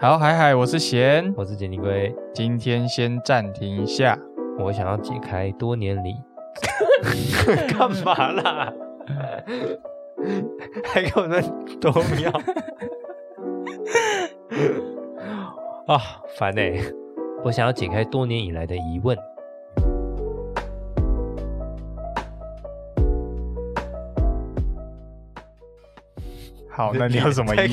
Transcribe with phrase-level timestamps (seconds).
[0.00, 2.10] 好，海海，我是贤，我是简尼龟。
[2.32, 4.18] 今天先暂停一下，
[4.58, 6.16] 我想要解开多年里
[7.68, 8.72] 干嘛啦？
[10.90, 11.38] 还给我那
[11.78, 12.32] 多秒
[15.94, 16.00] 啊，
[16.38, 16.80] 烦哎！
[17.44, 19.14] 我想要解开多年以来的疑问。
[26.70, 27.68] 好，那你有什么疑？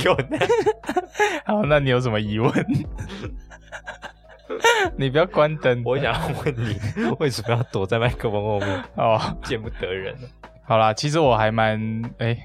[1.46, 2.52] 好，那你有什么疑问？
[4.96, 5.82] 你不要关灯。
[5.86, 6.78] 我想要问你，
[7.20, 8.84] 为什么要躲在麦克风后面？
[8.96, 10.16] 哦，见不得人。
[10.64, 12.02] 好啦，其实我还蛮……
[12.20, 12.38] 哎，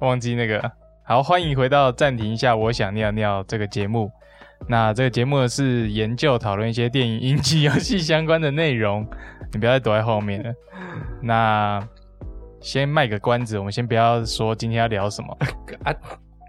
[0.00, 0.72] 忘记那个。
[1.04, 4.10] 好，欢迎回到暂停一下，我想尿尿这个节目。
[4.68, 9.06] 那这个节目是研究讨论一些电影、影集、游戏相关的内容。
[9.52, 10.52] 你不要再躲在后面了。
[11.22, 11.86] 那。
[12.60, 15.36] 先卖个关子，我们先不要说今天要聊什么
[15.82, 15.94] 啊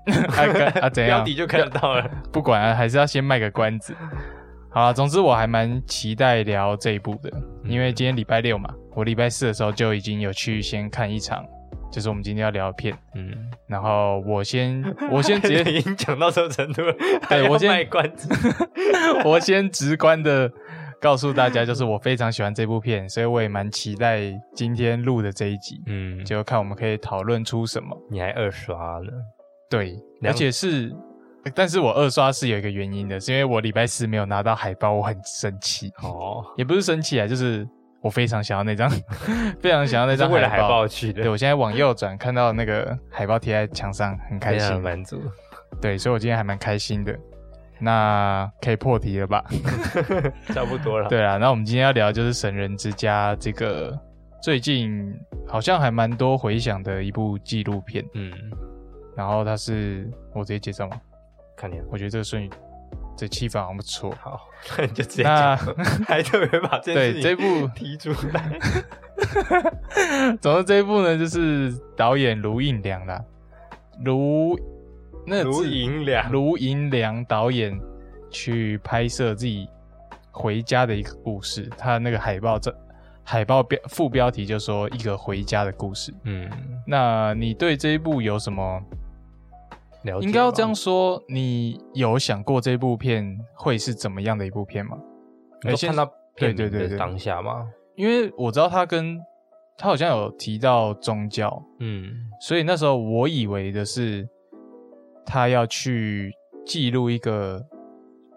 [0.30, 0.90] 啊啊！
[0.90, 1.20] 怎样？
[1.20, 2.10] 标题就看得到了。
[2.32, 3.96] 不管啊，还是要先卖个关子。
[4.70, 7.32] 好啦，总之我还蛮期待聊这一部的，
[7.64, 11.46] 因为今天礼拜六嘛，我礼拜四的时候就已经有去先看一场，
[11.92, 12.94] 就是我们今天要聊的片。
[13.16, 13.32] 嗯，
[13.68, 16.94] 然后我先 我先直接已经讲到这个程度了，
[17.30, 18.30] 对我先卖关子，
[19.24, 20.52] 我先直观的。
[21.02, 24.22] 告诉大家，就是我非常喜欢这部片，所以我也蛮期待
[24.56, 25.80] 今天录的这一集。
[25.86, 27.96] 嗯，就看我们可以讨论出什么。
[28.10, 29.14] 你还二刷了？
[29.78, 30.94] 对，而且是，
[31.54, 35.92] 但是我二刷是有一个原因的，是因为我礼拜四没有拿到海报，我很生气。
[36.02, 37.68] 哦，也不是生气啊，就是
[38.02, 38.90] 我非常想要那张，
[39.60, 41.22] 非常想要那张为了海报去的。
[41.22, 45.22] 对我现在往右转，看到那个海报贴在墙上，很开心，满足。
[45.82, 47.18] 对，所以我今天还蛮开心的。
[47.78, 49.44] 那可以破题了吧？
[50.54, 51.10] 差不多了。
[51.10, 53.94] 对啊，那我们今天要聊就是《神人之家》这个
[54.42, 55.14] 最近
[55.46, 58.02] 好像还蛮多回响的一部纪录片。
[58.14, 58.32] 嗯，
[59.16, 61.00] 然后它是我直接介绍吗？
[61.56, 62.50] 看你，我觉得这个顺序
[63.18, 64.14] 这气氛好像不错。
[64.22, 65.58] 好，那你就直接讲。
[66.06, 68.60] 还特别把这对这部提出来。
[70.42, 73.24] 总之这一部呢，就是导演卢印良啦，
[74.04, 74.60] 卢。
[75.28, 77.76] 那卢银良，卢银良导演
[78.30, 79.68] 去拍摄自己
[80.30, 81.68] 回家的一个故事。
[81.76, 82.72] 他那个海报这
[83.24, 86.14] 海报标副标题就说一个回家的故事。
[86.26, 86.48] 嗯，
[86.86, 88.80] 那你对这一部有什么
[90.06, 90.26] 了解？
[90.26, 94.98] 应该要这样说，你有想过这部片会是怎么样的一部片吗？
[95.64, 97.68] 你看到对对对对当下吗？
[97.96, 99.20] 因为我知道他跟
[99.78, 104.28] 他好像有提到宗教，嗯，所以那时候我以为的是。
[105.28, 106.32] 他要去
[106.68, 107.66] 记录一个，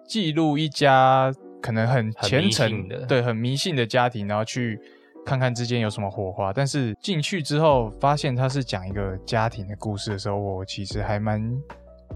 [0.07, 1.31] 记录一家
[1.61, 4.81] 可能很虔诚的，对，很迷信的家庭，然后去
[5.29, 6.53] 看看之间有什么火花。
[6.53, 11.63] 但是进去之后，发现他是讲一个家庭的故事的时候，我其实还蛮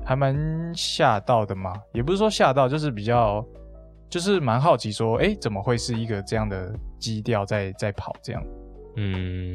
[0.05, 1.75] 还蛮吓到的嘛。
[1.93, 3.45] 也不是说吓到，就是比较，
[4.09, 8.43] 就是蛮好奇，说，哎，怎么会是一个这样的基调在在跑这样？
[8.97, 9.55] 嗯，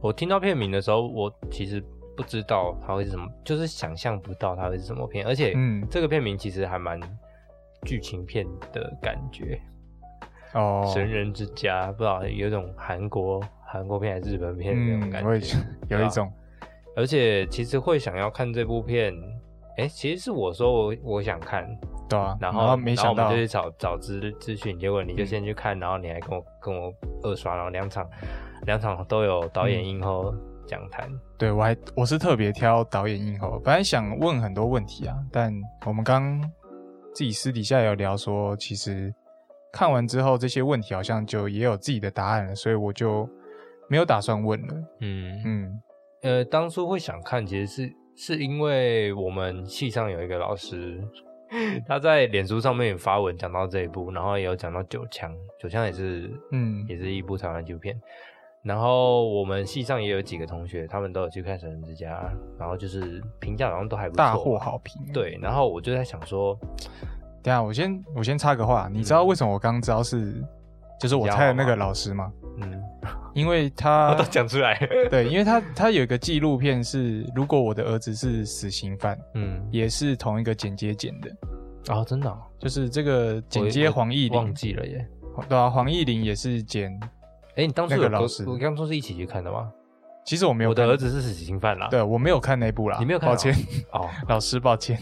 [0.00, 1.82] 我听到片名的时候，我其实。
[2.16, 7.00] 不知道它会是什么，就是想象不到它会是什么片，而且，嗯，这个片名其实还蛮
[7.86, 9.58] 剧情片的感觉
[10.54, 15.56] 哦，《神人之家》不知道有一种韩国韩国片还是日本片那种感觉，
[15.88, 16.32] 有一种，
[16.96, 19.14] 而且其实会想要看这部片，
[19.76, 21.66] 哎，其实是我说我我想看，
[22.08, 23.30] 对啊，然后没想到。
[23.30, 28.08] 就去找找资资讯，结果你就先去看，然后你还跟我跟我二刷，然后两场
[28.66, 30.34] 两场都有导演映后。
[30.66, 35.52] 讲谈，对我还我是特别挑导演映后，本来想问很多问题啊，但
[35.84, 36.40] 我们刚
[37.12, 39.12] 自己私底下有聊说，其实
[39.72, 43.28] 看完之后这些问题好像就也有自己的答案了，所以我就
[43.88, 44.74] 没有打算问了。
[45.00, 45.80] 嗯嗯，
[46.22, 51.00] 呃，当初会想看，其实是是因为我们系上有一个老师，
[51.86, 57.98] 他在脸书上面发文讲到这一部，然后也有讲到九枪，九枪也是嗯，也是一部台湾纪录片。
[58.62, 62.12] 然后我们系上也有几个同学，他们都有去看《神人之家》，
[62.58, 65.00] 然后就是评价好像都还不错，大获好评。
[65.14, 66.54] 对，然后我就在想说，
[67.42, 70.44] 等下我先我先插个话，你知道为什么我刚知道是
[71.00, 72.30] 就是我猜的那个老师吗？
[72.62, 72.82] 嗯，
[73.32, 74.76] 因为他 都讲出来，
[75.10, 85.06] 对，因为他他有一个纪录片是如果我的儿子是死刑犯，嗯，也是同一个剪接剪的啊，真的，就是这个剪接黄奕林忘记了耶，
[85.48, 86.92] 对啊，黄奕林也是剪。
[87.56, 89.70] 哎，你当初有老师，我刚初是一起去看的吗？
[90.24, 91.88] 其实我没有，我的儿子是死刑犯啦。
[91.90, 92.98] 对，我没有看那部啦。
[93.00, 93.28] 你没有看？
[93.30, 93.54] 抱歉
[93.92, 94.98] 哦， 老师抱歉。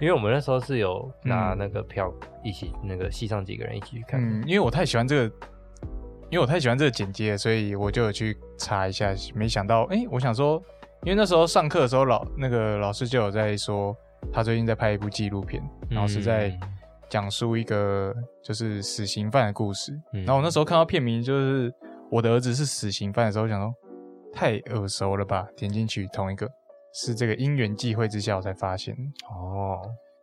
[0.00, 2.12] 因为我们那时候是有拿那个票
[2.42, 4.18] 一起，那个系上几个人一起去看。
[4.18, 5.34] 嗯，因为我太喜欢这个，
[6.30, 9.14] 因为我太喜欢这个剪接，所以我就有去查一下。
[9.34, 10.60] 没想到，哎，我想说，
[11.02, 13.94] 因为那时候上课的时候，老那个老师就有在说，
[14.32, 16.60] 他最近在拍一部纪录片，然后是在嗯
[17.10, 19.92] 讲述一个就是死刑犯的故事。
[20.14, 21.70] 嗯然后我那时候看到片名就是
[22.10, 23.74] 我的儿子是死刑犯的时候，我想说
[24.32, 26.50] 太耳熟了吧，点进去同一个，
[26.92, 28.96] 是这个因缘际会之下我才发现。
[29.30, 29.80] 哦，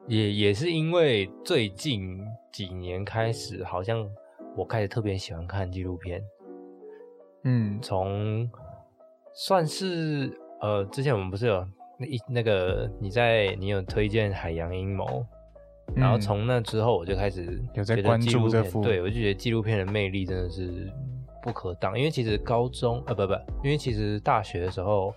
[0.08, 2.20] 也也是因为最近
[2.52, 4.08] 几年开始，好像
[4.56, 6.22] 我开始特别喜欢看纪录片，
[7.44, 8.50] 嗯，从
[9.34, 11.66] 算是呃，之前我们不是有
[12.00, 15.06] 那一那个你在你有推荐《海洋阴谋》，
[15.96, 16.22] 然后嗯。
[16.22, 20.92] 从那之后我就开始有在关注这部对我就觉得纪录片的魅力真的是
[21.42, 23.34] 不可挡，因为其实高中呃不不，
[23.64, 25.14] 因为其实大学的时候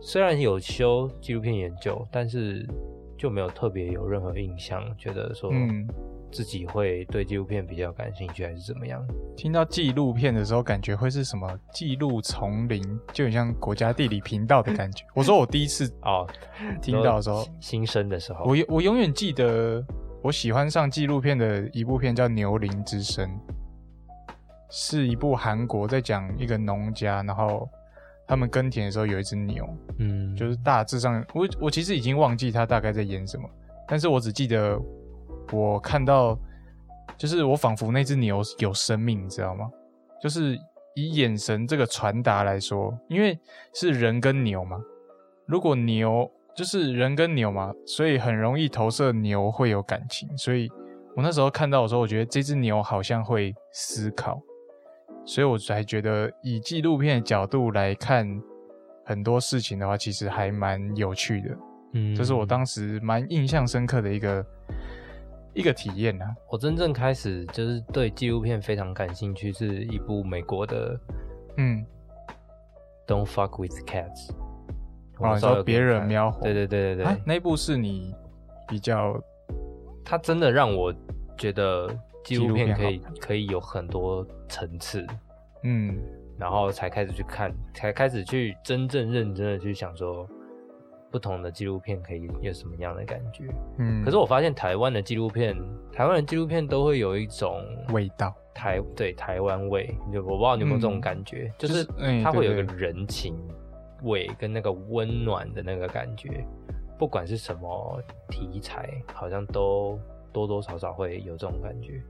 [0.00, 2.66] 虽然有修纪录片研究，但是
[3.16, 5.88] 就没有特别有任何印象，觉得说嗯
[6.30, 9.02] 自己会对纪录片比较感兴趣还是怎么样。
[9.34, 15.04] 听到纪录片的时候，感觉会是什么记录丛林，就很像国家地理频道的感觉。
[15.14, 16.26] 我说我第一次哦，
[16.82, 19.82] 听到的时候，新生的时候，我永我永远记得
[20.22, 23.26] 我喜欢上纪录片的一部片叫《牛铃之声》，
[24.70, 27.66] 是一部韩国在讲一个农家，然后
[28.28, 29.66] 他们耕田的时候有一只牛，
[29.98, 33.48] 嗯，就是大致上我我其实已经忘记他大概在演什么，
[33.88, 34.78] 但是我只记得
[35.50, 36.38] 我看到，
[37.16, 39.70] 就是我仿佛那只牛有生命，你知道吗？
[40.22, 40.58] 就是
[40.94, 43.38] 以眼神这个传达来说，因为
[43.72, 44.78] 是人跟牛嘛，
[45.46, 50.68] 如果牛就是人跟牛嘛，所以很容易投射牛会有感情，所以
[51.16, 54.38] 我那时候看到的时候，我觉得这只牛好像会思考，
[55.28, 58.26] 所以我才觉得以纪录片的角度来看
[59.04, 61.56] 很多事情的话，其实还蛮有趣的。
[61.92, 64.46] 嗯这是我当时蛮印象深刻的一个
[65.52, 66.34] 一个体验啊。
[66.50, 70.98] 我真正开始就是对纪录片非常感兴趣，是一部美国的
[71.58, 71.84] 嗯，
[73.06, 74.30] 《Don't Fuck with Cats》。
[75.18, 78.14] 哦，你说别人喵火，对对对对对，啊，那部是你
[78.66, 79.22] 比较
[80.02, 80.90] 它真的让我
[81.36, 81.86] 觉得
[82.24, 85.06] 纪录片可以可以有很多层次，
[85.62, 85.98] 嗯。
[86.38, 90.24] 然后才开始去看，才开始去真正认真的去想说，
[91.10, 93.52] 不同的纪录片可以有什么样的感觉。
[93.78, 95.56] 嗯，可是我发现台湾的纪录片，
[95.92, 98.32] 台湾的纪录片都会有一种味道。
[98.54, 101.84] 台对台湾味，就我不知道你有没有这种嗯感觉，就就是
[102.22, 103.36] 它会有一个人情
[104.02, 106.44] 味跟那个温暖的那个感觉，
[106.98, 109.98] 不管是什么题材，好像都
[110.32, 112.02] 多多少少会有这种感觉，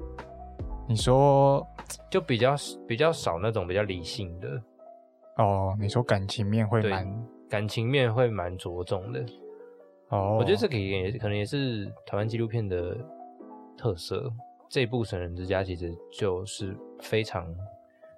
[0.89, 1.67] 你说
[2.11, 2.55] 就比较
[2.87, 4.63] 比较少那种比较理性的
[5.37, 9.25] 哦，你说感情面会对蛮感情面会蛮着重的。
[10.09, 12.97] 哦，我觉得这个也可能也是台湾纪录片的
[13.77, 14.33] 特色。
[14.71, 17.47] 这部《神人之家》其实就是非常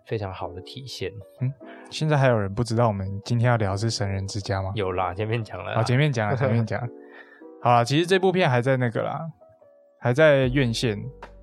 [0.05, 1.13] 非常好的体现。
[1.41, 1.53] 嗯
[1.91, 4.71] 现在还有人不知道我们今天要聊的是神人之家吗？
[4.77, 5.77] 有啦，前面讲了啦。
[5.77, 6.81] 好，前面讲了，前面讲。
[7.61, 9.29] 好啦，其实这部片还在那个啦，
[10.01, 10.99] 还在院线，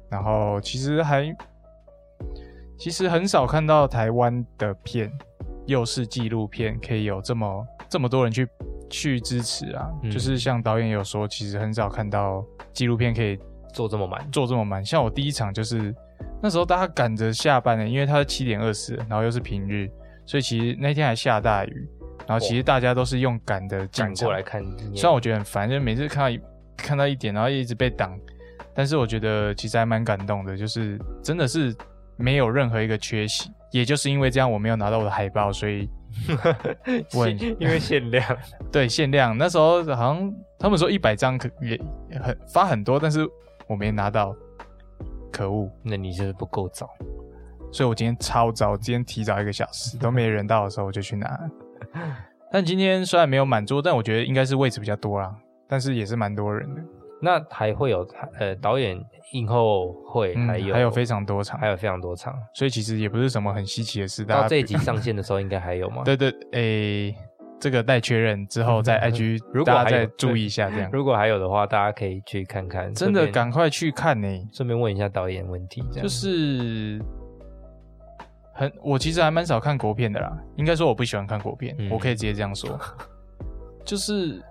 [0.09, 1.33] 然后其实还
[2.77, 5.11] 其实很少看到台湾的片，
[5.67, 8.47] 又是纪录片，可以有这么这么多人去
[8.89, 9.87] 去支持啊。
[10.01, 12.43] 嗯就是像导演有说，其实很少看到
[12.73, 13.37] 纪录片可以
[13.73, 14.83] 做这么满，做这么满。
[14.83, 15.93] 像我第一场就是
[16.41, 19.87] 那时候大家赶着下班呢，因为它是七点二十，然后又是平日，
[20.25, 21.87] 所以其实那天还下大雨，
[22.25, 24.63] 然后其实大家都是用赶的进场赶过来看。
[24.95, 26.39] 虽然我觉得很烦，就每次看到一
[26.75, 28.17] 看到一点，然后一直被挡，
[28.77, 31.75] 但是我觉得其实还蛮感动的，就是真的是
[32.15, 35.89] 没有任何一个缺席，也就是因为这样我没有拿到我的海报，所以
[37.15, 38.23] 我很因为限量，
[38.71, 41.71] 对限量那时候好像他们说一百张可也
[42.11, 43.27] 也很发很多，但是
[43.65, 44.35] 我没拿到，
[45.31, 45.67] 可恶！
[45.81, 46.87] 那你就是不够早。
[47.71, 51.49] 所以我今天超早，今天提早一个小时，都没人到的时候我就去拿。
[52.51, 55.35] 但今天虽然没有满桌，但我觉得应该是位置比较多啦，
[55.67, 56.81] 但是也是蛮多人的。
[57.21, 58.07] 那还会有
[58.39, 58.99] 呃导演
[59.31, 62.33] 映后会，嗯，还有还有非常多场还，有非常多场。
[62.53, 64.23] 所以其实也不是什么很稀奇的事。
[64.23, 66.03] 到这一集上线的时候，应该还有吗？
[66.05, 67.15] 对对，诶、
[67.59, 72.93] 这个待确认之后，在 IG 如果大家再注意一下，这样如果还有的话，大家可以去看看。
[72.93, 77.01] 真的赶快去看呢、顺便问一下导演问题，这样就是
[78.53, 80.37] 很，我其实还蛮少看国片的啦。
[80.55, 82.79] 应该说我不喜欢看国片，嗯我可以直接这样说。
[83.83, 84.41] 就是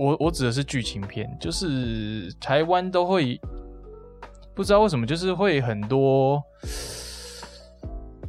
[0.00, 3.38] 我我指的是剧情片，就是台湾都会
[4.54, 6.42] 不知道为什么，就是会很多，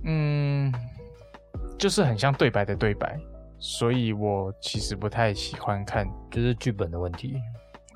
[0.04, 0.70] 嗯，
[1.78, 3.18] 就是很像对白的对白，
[3.58, 7.42] 所以我其实不太喜欢看就是剧本的问题。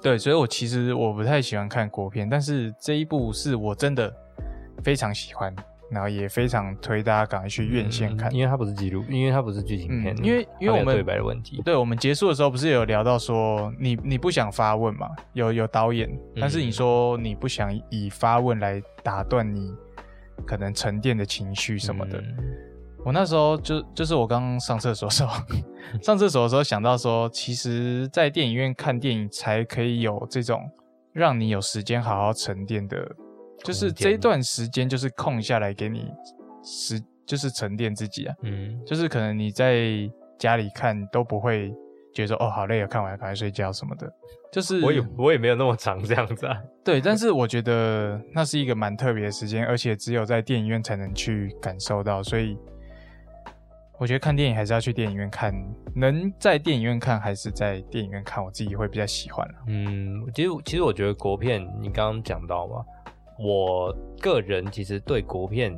[0.01, 4.09] 对，所以我其实我不太喜欢看国片，但是这一部是我真的
[4.83, 5.53] 非常喜欢，
[5.91, 15.07] 然后也非常推大家赶快去院线看，因为它不是记录，因为它不是剧情片，因为因为我们对白的问题，对我们结束的时候不是有聊到说你你不想发问嘛？
[15.33, 19.73] 有有导演，但是你说你不想以发问来打断你
[20.45, 22.23] 可能沉淀的情绪什么的。
[23.05, 25.39] 我那时候就就是我刚上厕所的时候，
[26.01, 30.67] 上厕所的时候想到说，其实，在电影院看电影才可以有这种
[31.13, 33.15] 让你有时间好好沉淀的，
[33.63, 36.11] 就是这一段时间就是空下来给你
[36.63, 38.35] 时，就是沉淀自己啊。
[38.43, 41.73] 嗯，就是可能你在家里看都不会
[42.13, 44.11] 觉得说哦好累啊，看完赶快睡觉什么的。
[44.51, 46.61] 就是我也我也没有那么长这样子啊。
[46.83, 52.57] 对，但是我觉得那是一个蛮特别的时间，而且只有在电影院才能去感受到，所以。
[53.97, 55.53] 我觉得看电影还是要去电影院看，
[55.95, 62.83] 能在电影院看还是在电影院看，我自己会比较喜欢嗯，其实其实我觉得国片，你刚刚讲到嘛，
[63.37, 65.77] 我个人其实对国片，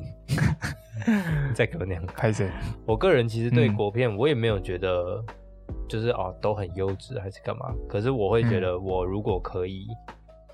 [1.55, 2.49] 再给我两个拍谁？
[2.85, 5.23] 我个人其实对国片，我也没有觉得
[5.89, 7.73] 就是哦都很优质还是干嘛。
[7.89, 9.87] 可是我会觉得，我如果可以，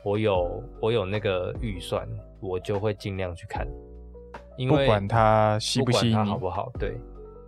[0.04, 2.08] 我有我有那个预算，
[2.40, 3.68] 我就会尽量去看，
[4.58, 6.98] 因为不管它吸不吸引好不好，对。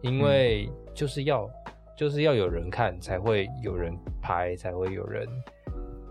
[0.01, 1.49] 因为就是要
[1.97, 5.27] 就是要有人看，才会有人拍，才会有人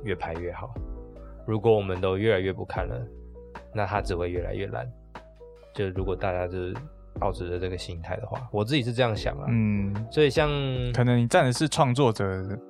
[0.03, 0.75] 越拍越好。
[1.47, 3.07] 如果我们都越来越不看了，
[3.75, 4.91] 那它只会越来越烂。
[5.75, 6.75] 就如果大家就是
[7.19, 9.47] 保持着这个心态的话，我自己是这样想啊。
[9.49, 10.49] 嗯，所以像
[10.93, 12.25] 可能你站的是创作者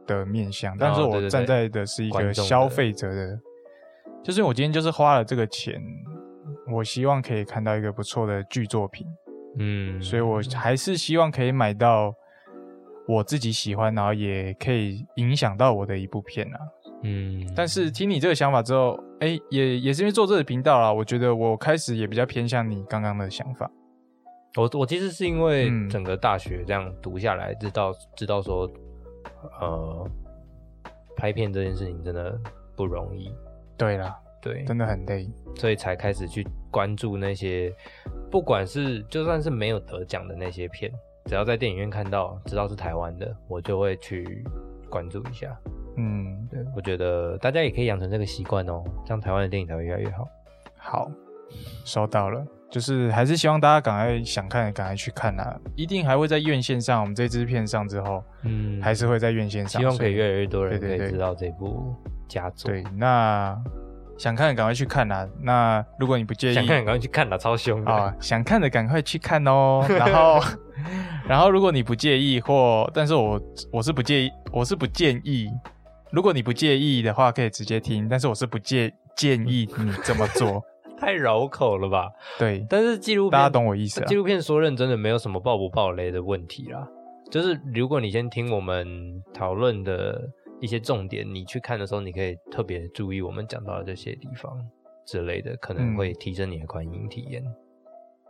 [0.06, 3.38] 的面向，但是我站在的是一个消费者的，
[4.22, 5.82] 就是我今天就是花了这个钱，
[6.70, 9.06] 我希望可以看到一个不错的剧作品。
[9.58, 12.14] 嗯，所以我还是希望可以买到
[13.06, 16.58] 我自己喜欢，然后也可以影响到我的一部片啊。
[17.04, 23.70] 嗯，但是听你这个想法之后，哎，也也是因为做这个频道啦，我觉得我开始也比较偏向你刚刚的想法。
[24.56, 28.70] 我我其实是因为整个大学这样读下来，知道知道说，
[29.60, 30.10] 呃，
[31.16, 32.40] 拍片这件事情真的
[32.74, 33.30] 不容易。
[33.76, 37.74] 对啦，对，真的很累，所以才开始去关注那些。
[38.30, 40.90] 不管是就算是没有得奖的那些片，
[41.26, 44.42] 只要在电影院看到，知道是台湾的，我就会去
[44.88, 45.54] 关注一下。
[45.96, 50.28] 嗯，对，我觉得大家也可以养成这个习惯哦，这样台湾的电影才会越来越好。
[50.76, 51.10] 好，
[51.84, 55.58] 收到了，就是还是希望大家赶快想看，赶快去看啊！
[55.76, 61.94] 一定还会在院线上，我们这支片上之后，嗯，还是会在院线上，希望可以越来越多人可以知道这部
[62.28, 62.70] 佳作。
[62.70, 63.56] 对，那。
[64.16, 65.28] 想看的赶快去看啦！
[65.40, 68.14] 那如果你不介意，想看赶快去看啦，超凶啊！
[68.20, 69.84] 想看的赶快去看哦。
[69.90, 70.40] 然后，
[71.26, 73.40] 然后如果你不介意或，但是我
[73.72, 75.50] 我是不介意，我是不建议。
[76.14, 78.08] 如果你不介意的话，可以直接听。
[78.08, 80.62] 但是我是不介建议你这么做，
[80.96, 82.10] 太绕口了吧？
[82.38, 84.00] 对，但是纪录片大家懂我意思。
[84.06, 86.88] 纪录片说认真的，没有什么爆不爆雷的问题啦。
[87.30, 90.30] 就是如果你先听我们讨论的。
[90.60, 94.56] 一些重点，你去看的时候，你可以特别注意我们讲到的这些地方
[95.04, 97.44] 之类的，可能会提升你的观影体验。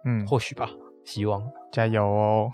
[0.04, 0.68] 嗯，或许吧，
[1.04, 2.50] 希望加油哦。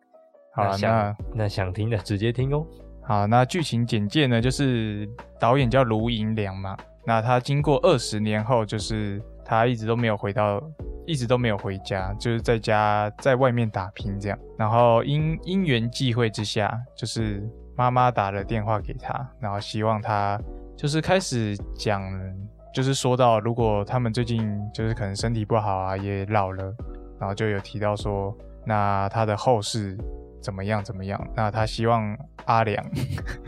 [0.54, 2.66] 好，那那想听的直接听哦。
[3.02, 10.62] 好，那剧情简介呢，就是导演叫卢银良嘛，那他经过二十年后，就是他一直都没有回到，
[11.06, 17.42] 一直都没有回家，就是在家在外面打拼这样，然后因因缘际会之下，就是。
[17.74, 20.38] 妈妈打了电话给他，然后希望他
[20.76, 22.02] 就是开始讲，
[22.72, 26.62] 就是说到如果他们最近就是可能身体不好啊，也老了，
[27.18, 29.96] 然后就有提到说，那他的后事
[30.42, 31.18] 怎么样怎么样？
[31.36, 32.84] 那他希望阿良，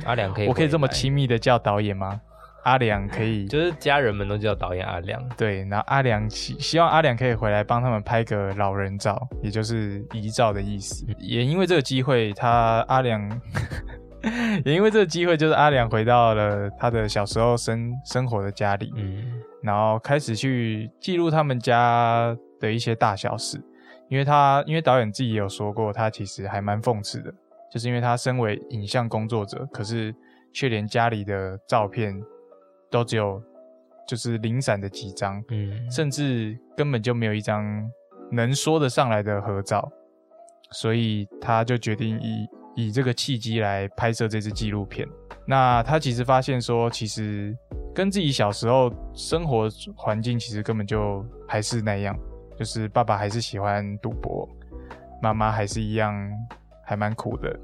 [0.06, 2.20] 阿良可以， 我可以这么亲密的叫导演吗？
[2.62, 5.22] 阿良可以， 就是家人们都叫导演阿良。
[5.36, 11.04] 对，那阿良希希望阿良可以回来帮他们拍个老人照，也就是遗照的意思。
[11.18, 13.20] 也因为这个机会，他阿良。
[14.64, 19.22] 也因为这个机会，就是阿良回到了他的小时候生生活的家里，嗯，
[19.62, 23.62] 然后开始去记录他们家的一些大小事。
[24.08, 27.32] 因为他，因为导演自己也有说过，他其实还蛮讽刺的，
[27.70, 30.14] 就是因为他身为影像工作者，可是
[30.52, 32.14] 却连家里的照片
[32.90, 33.42] 都只有
[34.06, 37.64] 就是零散的几张，嗯，甚至根本就没有一张
[38.30, 39.90] 能说得上来的合照，
[40.70, 42.46] 所以他就决定以。
[42.76, 45.06] 以这个契机来拍摄这支纪录片，
[45.46, 47.56] 那他其实发现说，其实
[47.94, 52.18] 跟自己小时候生活环境其实根本就还是那样，
[52.56, 54.48] 就是爸爸还是喜欢赌博，
[55.22, 56.14] 妈妈还是一样
[56.84, 57.58] 还蛮苦的，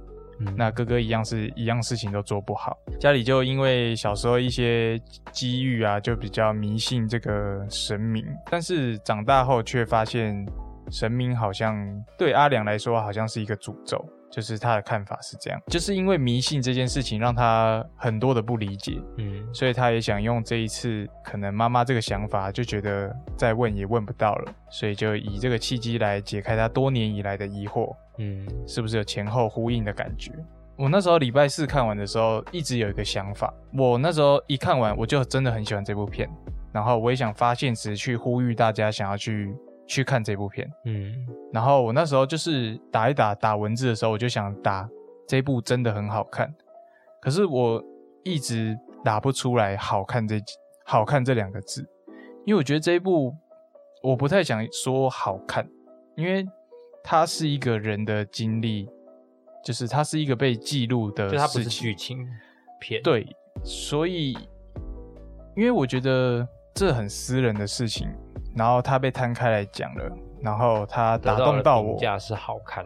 [0.57, 4.99] 那哥哥一样是一样事情都做不好，家里就因为小时候一些
[5.33, 10.47] 机遇啊，就比较迷信这个神明，但是长大后却发现
[10.91, 11.77] 神明好像
[12.19, 19.47] 对阿良来说好像是一个诅咒，就是他的看法是这样，就是因为迷信这件事情让他很多的不理解，嗯。
[19.53, 28.47] 所以他也想用这一次可能妈妈这个想法，就觉得再问也问不到了，所以就以这个契机来解开他多年以来的疑惑，嗯。
[28.67, 30.33] 是不是有前后呼应的感觉？
[30.77, 36.27] 我那时候礼拜四看完的时候，一直有一个想法，我那时候一看完，我就真的很喜欢这部片，
[36.73, 39.55] 然后我也想发现时去呼吁大家想要去
[39.91, 41.27] 去看这部片，嗯。
[41.53, 44.89] 然后我那时候就是打一打打文字的时候，我就想打
[45.27, 46.55] 这部真的很好看，
[47.21, 47.83] 可是我
[48.23, 50.41] 一直打不出来“好看”这
[50.87, 51.85] “好看”这两个字，
[52.47, 53.35] 因为我觉得这一部
[54.01, 55.69] 我不太想说好看，
[56.17, 56.47] 因为
[57.03, 58.89] 它是一个人的经历，
[59.65, 62.29] 就是它是一个被记录的就它不是事情剧情
[62.81, 63.27] 片，，对，
[63.65, 64.33] 所以
[65.57, 68.09] 因为我觉得这很私人的事情，
[68.55, 72.85] 然后它被摊开来讲了，然后它打动到我，价是好看，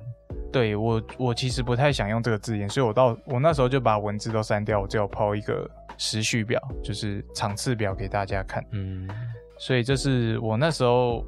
[0.52, 9.08] 对我我其实不太想用这个字眼，所以我到我那时候就把文字都删掉，我只有抛一个时序表，就是场次表给大家看，嗯。
[9.56, 11.24] 所以这是我那时候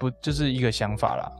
[0.00, 1.32] 不就是一个想法啦，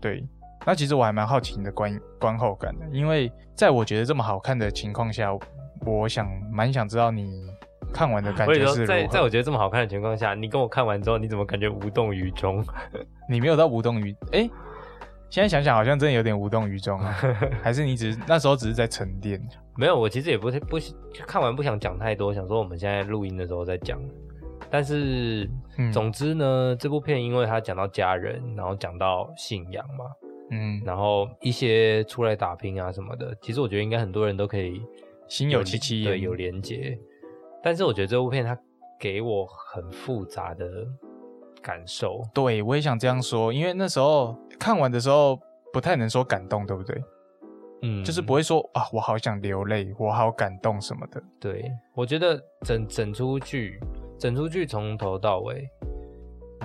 [0.00, 0.26] 对。
[0.66, 5.30] 那其实我还蛮好奇你的观观后感的，因为在我觉得这么好看的情况下，
[5.84, 7.48] 我想蛮想知道你
[7.96, 8.86] 看完的感觉是。
[8.86, 12.62] 在在我觉得这么好看的情况下，你跟我看完之后，你怎么感觉无动于衷？
[13.28, 14.48] 你没有到无动于哎、
[15.30, 17.16] 现在想想好像真的有点无动于衷啊，
[17.62, 19.40] 还是你只是那时候只是在沉淀？
[19.76, 20.78] 没有，我其实也不是不
[21.26, 23.98] 看完不想讲太多，想说我们现在录音的时候再讲。
[24.70, 25.48] 但是，
[25.78, 30.04] 嗯总之呢，这部片因为它讲到家人，然后讲到信仰嘛，
[30.50, 34.80] 嗯，然后一些出来打拼啊什么的，其实我觉得应该很多人都可以
[35.28, 36.98] 心有戚戚焉对有连结。
[37.66, 38.56] 但是我觉得这部片它
[38.96, 40.86] 给我很复杂的
[41.60, 45.36] 感受，对我也想这样说，因为那时候看完的时候
[45.72, 47.02] 不太能说感动，对不对？
[47.82, 51.20] 嗯，就是不会说啊，我好想流泪，我好感动什么的。
[51.40, 53.80] 对，我觉得整整出剧，
[54.16, 55.68] 整出剧从头到尾，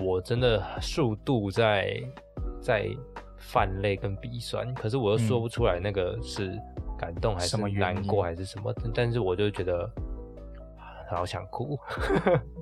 [0.03, 1.99] 我真的数度在
[2.61, 2.85] 在
[3.39, 6.55] 泛泪跟鼻酸，可是我又说不出来那个是
[6.95, 9.89] 感动还是嗯什么难过还是什么的，但是我就觉得啊
[11.15, 11.77] 好想哭，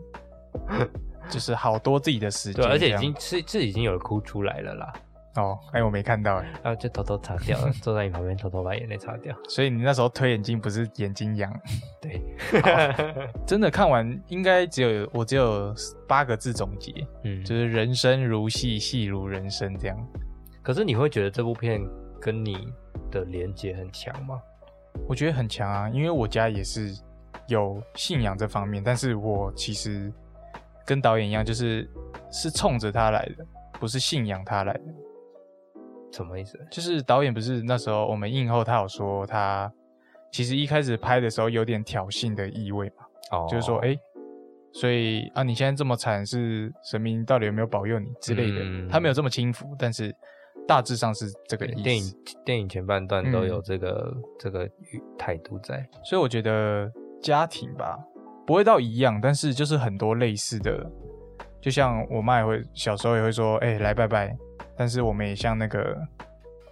[1.29, 4.93] 就是好多自己的时间对，而且已经是是已经有哭出来了啦，
[5.35, 11.53] 哦，哎，我没看到哎，然后就偷偷擦掉了，坐在你旁边偷偷把眼泪擦掉， 所以你那时候推眼镜不是眼睛痒，
[12.01, 12.21] 对，
[13.45, 15.73] 真的看完应该只有我只有
[16.07, 19.97] 八个字总结，嗯，就是人生如戏，戏如人生这样。
[20.61, 21.81] 可是你会觉得这部片
[22.19, 22.67] 跟你
[23.09, 24.41] 的连接很强吗？
[25.07, 26.93] 我觉得很强啊，因为我家也是
[27.49, 30.11] 有信仰这方面，但是我其实
[30.85, 31.89] 跟导演一样，就是
[32.31, 33.45] 是冲着他来的，
[33.79, 34.83] 不是信仰他来的。
[36.11, 36.57] 什么意思？
[36.71, 39.71] 就是导演不是那时候我们映后，他有说他
[40.31, 43.95] 其实一开始拍的时候有点挑衅的意味嘛，哦就是说，哎、
[44.71, 48.59] 所以啊，你现在这么惨，是神明到底有没有保佑你之类的？
[48.63, 50.15] 嗯他没有这么轻浮，但是
[50.67, 51.83] 大致上是这个意思。
[51.83, 52.13] 电影
[52.45, 54.67] 电影前半段都嗯有这个、这个
[55.17, 55.87] 态度在。
[56.03, 57.97] 所以我觉得家庭吧，
[58.45, 60.85] 不会到一样，但是就是很多类似的，
[61.61, 64.35] 就像我妈也会小时候也会说，哎、来拜拜，
[64.77, 65.97] 但是我们也像那个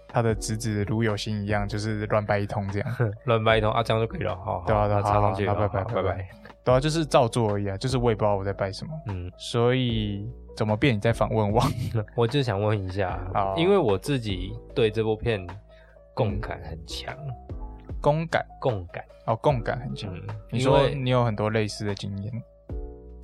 [0.08, 4.34] 他的侄子卢有心一样，就是乱拜一通这样， 乱拜一通啊，这样就可以了。
[4.36, 6.02] 好，对啊对啊好拜拜拜拜。
[6.02, 6.28] 拜。
[6.64, 10.94] 对啊，就是照做而已啊，就是我也不知道我在拜什么，嗯，所以怎么变？
[10.94, 11.62] 你在反问我，
[12.14, 15.46] 我就想问一下好，因为我自己对这部片
[16.14, 17.16] 共感很强，
[18.00, 20.12] 共感共感，哦，共感很强。
[20.14, 22.32] 嗯，你说你有很多类似的经验，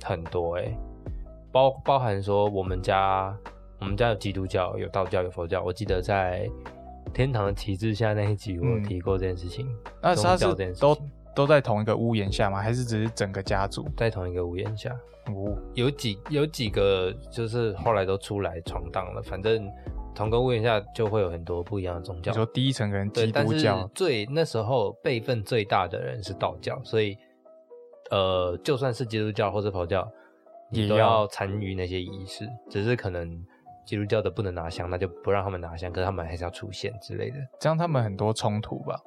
[0.03, 0.77] 很多哎、
[1.51, 3.35] 包包含说我们家
[3.79, 5.63] 我们家有基督教，有道教，有佛教。
[5.63, 6.49] 我记得在
[7.13, 9.65] 天堂的旗帜下那一集，我有嗯提过这件事情。
[9.65, 10.97] 宗那他是都
[11.35, 12.61] 都在同一个屋檐下吗？
[12.61, 13.87] 还是只是整个家族？
[13.95, 14.89] 在同一个屋檐下，
[15.27, 19.69] 哦，有几有几个就是后来都出来闯荡了，反正
[20.15, 22.31] 同个屋檐下就会有很多不一样的宗教。
[22.31, 27.15] 你说第一层可能对，基督教，最那时候辈分最大的人是道教，所以
[28.09, 30.09] 呃，就算是基督教或者佛教，
[30.71, 33.29] 你都要参与那些仪式，只是可能
[33.85, 37.37] 基督教的不能拿香，那就不让他们拿香，可是他们还是要出现之类的。
[37.59, 38.99] 这样他们很多冲突吧？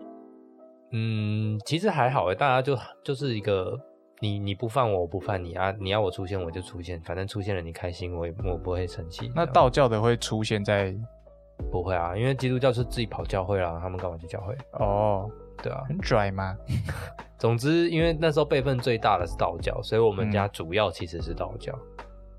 [0.93, 3.79] 嗯，其实还好诶，大家就就是一个
[4.21, 9.31] 你你不犯我，我不犯你啊，你要我出现我就出现，反正出现了你开心，我也我不会生气。
[9.35, 10.95] 那道教的会出现在
[11.71, 14.57] 不会啊，因为基督教是自己跑教会啦，他们干嘛去教会？
[14.73, 15.31] 哦，
[15.63, 16.57] 对啊，很拽吗？
[17.39, 21.73] 总之，因为那时候辈分最大的是道教，所以我们家嗯主要其实是道教。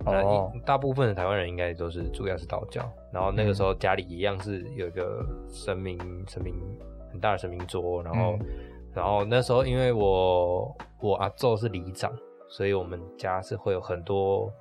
[0.06, 6.56] 那哦一大部分的台湾人应该都是主要是道教，然后那个时候家里一样是有一个神明神明
[7.12, 8.46] 很大的神明桌，然后、嗯
[9.00, 12.12] 然后那时候因为我我阿昼是里长，
[12.50, 14.52] 所以我们家是会有很多。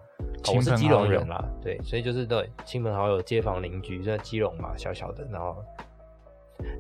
[0.55, 5.57] 我是基隆人啦，对，所以就是对亲朋好友、街坊邻居，在基隆嘛，小小的，然后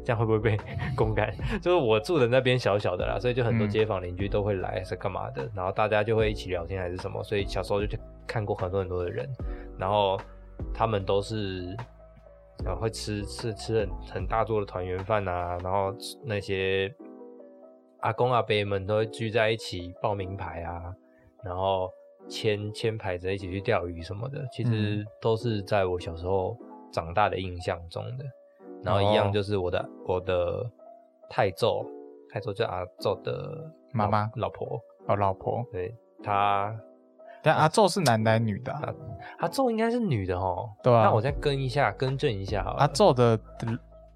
[0.04, 0.56] 这样会不会被
[0.94, 1.34] 公干？
[1.60, 9.28] 就是我住的那边小小的啦，所以就很多嗯街坊邻居都会来是干嘛的，然后大家就会一起聊天还是什么，所以小时候就去看过很多很多的人，
[9.76, 10.16] 然后
[10.72, 11.76] 他们都是。
[12.64, 15.94] 然后会吃吃吃很很大桌的团圆饭啊，然后
[16.24, 16.92] 那些
[18.00, 20.94] 阿公阿伯们都会聚在一起报名牌啊，
[21.42, 21.90] 然后
[22.28, 26.56] 牵牵牌子一起去钓鱼什么的，其实都是在我小时候
[26.92, 28.24] 长大的印象中的。
[28.84, 30.64] 然后一样哦就是我的、我的
[31.28, 31.84] 太祖，
[32.30, 36.72] 太祖就阿宙的妈妈老婆，哦，老婆，对她
[37.42, 38.94] 但阿宙是男的还是女的啊？
[39.38, 40.70] 阿宙应该是女的哦。
[40.82, 42.78] 对啊那我再更一下，更正一下好了。
[42.78, 43.38] 阿宙的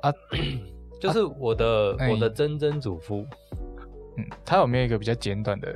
[0.02, 0.12] 阿，
[1.00, 3.26] 就是我的、哎我的曾曾祖父，
[4.16, 5.74] 嗯，他有没有一个比较简短的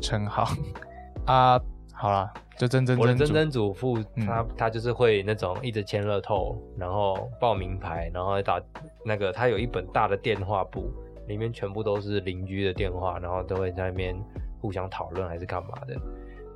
[0.00, 0.46] 称号
[1.26, 1.60] 啊？
[1.98, 8.60] 好啦，就真真真我的曾曾祖父，嗯他他就是会那种一直签乐透，然后报名牌，然后打
[9.02, 10.92] 那个他有一本大的电话簿，
[11.26, 14.14] 里面全部都是邻居的电话，然后都会在那边
[14.60, 15.96] 互相讨论还是干嘛的。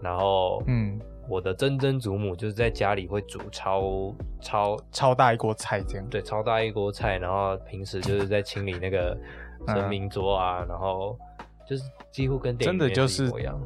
[0.02, 6.06] 然后，嗯，我的曾曾祖母就是在家里会煮超超超大一锅菜这样。
[6.10, 9.20] 对超大一锅菜，然后平时就是在清理那个嗯
[9.68, 11.18] 神明桌啊，然后
[11.66, 13.60] 就是几乎跟真的就是一模一样。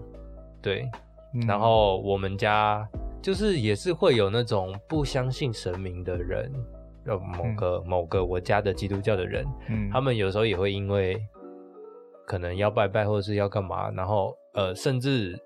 [0.61, 0.91] 对，
[1.35, 1.41] 嗯。
[1.47, 2.87] 然后我们家
[3.23, 6.53] 就是也是会有那种不相信神明的人，
[7.07, 9.91] 呃，某个、某个我家的基督教的人，嗯。
[9.91, 11.21] 他们有时候也会因为
[12.27, 15.39] 可能要拜拜或者是要干嘛，然后呃，甚至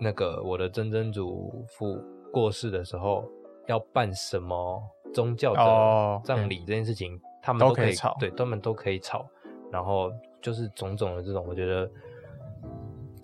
[0.00, 1.96] 那个我的曾曾祖父
[2.32, 3.24] 过世的时候
[3.66, 8.16] 要办什么宗教哦的葬礼这件事情，他们都可以都可以吵。
[8.18, 9.24] 对，他们都可以吵，
[9.74, 11.90] 然后就是种种的这种，我觉得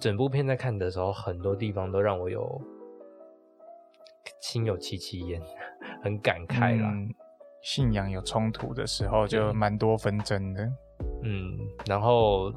[0.00, 2.60] 整部片在看的时候，很多地方都让我有
[4.40, 5.40] 心有戚戚焉，
[6.02, 6.90] 很感慨啦。
[6.92, 7.08] 嗯
[7.62, 10.66] 信仰有冲突的时候，就蛮多纷争的。
[11.22, 12.50] 嗯，然后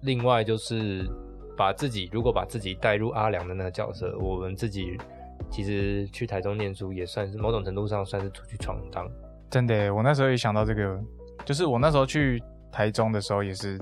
[0.00, 1.06] 另外就是
[1.54, 4.96] 把自己如果把自己带入阿良的那个角色，我们自己
[5.50, 9.06] 其实去台中念书也算是某种程度上算是出去闯荡。
[9.50, 10.98] 真的，我那时候也想到这个，
[11.44, 13.78] 就是我那时候去台中的时候，也是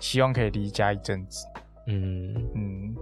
[0.00, 1.46] 希望可以离家一阵子。
[1.86, 2.94] 嗯，嗯，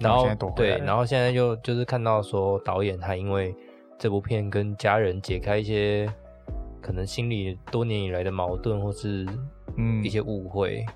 [0.00, 3.54] 然后对然后现在就就是看到说导演他因为
[3.98, 6.08] 这部片跟家人解开一些
[6.80, 9.26] 可能心里多年以来的矛盾或是
[9.76, 10.02] 嗯。
[10.04, 10.86] 一些误会，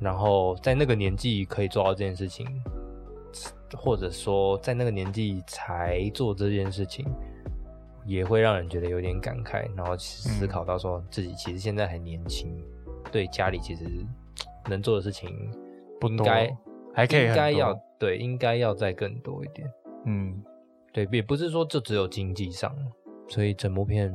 [0.00, 2.46] 然后在那个年纪可以做到这件事情，
[3.76, 7.04] 或者说在那个年纪才做这件事情，
[8.06, 12.56] 也会让人觉得有点感慨，然后思考到说自己其实现在很年轻，
[13.10, 13.84] 对家里其实
[14.68, 15.50] 能做的事情
[16.00, 16.56] 不多应该
[16.94, 19.68] 还可以应该要对应该要再更多一点，
[20.04, 20.42] 嗯，
[20.92, 22.74] 对，也不是说就只有经济上，
[23.28, 24.14] 所以整部片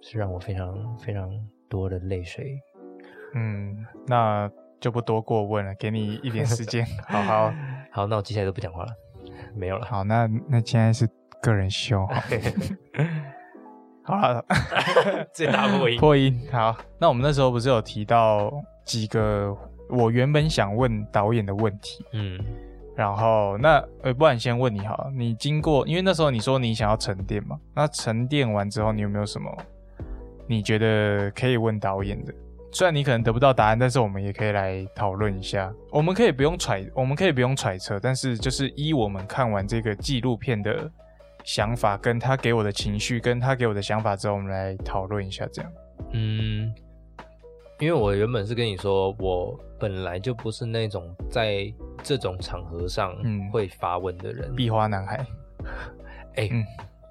[0.00, 1.30] 是让我非常非常
[1.68, 2.60] 多的泪水。
[3.34, 7.52] 嗯，那就不多过问了，给你一点时间，好好
[7.90, 8.92] 好，那我接下来都不讲话了，
[9.54, 9.84] 没有了。
[9.86, 10.04] 好。
[10.04, 11.08] 那那现在是
[11.44, 12.06] 个人秀，
[14.02, 14.44] 好了，
[15.32, 15.98] 最大破音。
[15.98, 16.76] 破音好。
[16.98, 18.52] 那我们那时候不是有提到
[18.84, 19.54] 几个
[19.88, 22.38] 我原本想问导演的问题，嗯
[22.96, 29.50] 然后那呃，不然先问你好了，你经过，因为那时候你说你想要沉淀嘛，那沉淀完之后，你有没有什么
[30.46, 32.32] 你觉得可以问导演的？
[32.70, 35.72] 虽然你可能得不到答案，但是我们也可以来讨论一下。
[35.90, 40.90] 我们可以不用揣，我们可以不用揣测，但是就是依我们看完这个纪录片的
[41.44, 45.46] 想法，跟他给我的情绪，跟他给我的想法之后，我们来讨论一下。
[45.52, 45.72] 这样，
[46.12, 46.74] 嗯，
[47.78, 54.54] 因为我原本是跟你说，我本来就不是那种在这种场合上嗯会发问的人。
[54.56, 55.26] 壁花男孩，
[56.36, 56.64] 哎、嗯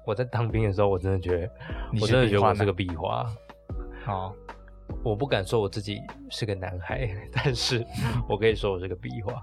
[0.06, 1.50] 我在当兵的时候，我真的觉得，
[2.02, 3.24] 我真的觉得我是个壁花。
[4.04, 4.34] 好，
[5.02, 7.82] 我不敢说我自己是个男孩， 但是
[8.28, 9.42] 我可以说我是个壁花。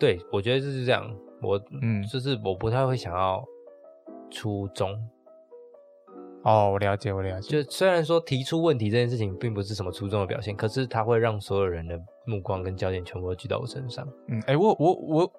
[0.00, 1.08] 对，我觉得就是这样。
[1.40, 3.44] 我嗯就是我不太会想要
[4.32, 4.98] 出中，
[6.42, 14.04] 哦，我了解，我了解，就虽然说提出问题这件事情并不是什么出众的表现，可是它会让所有人的目光跟焦点全部都聚到我身上。
[14.28, 15.32] 嗯，哎、我我我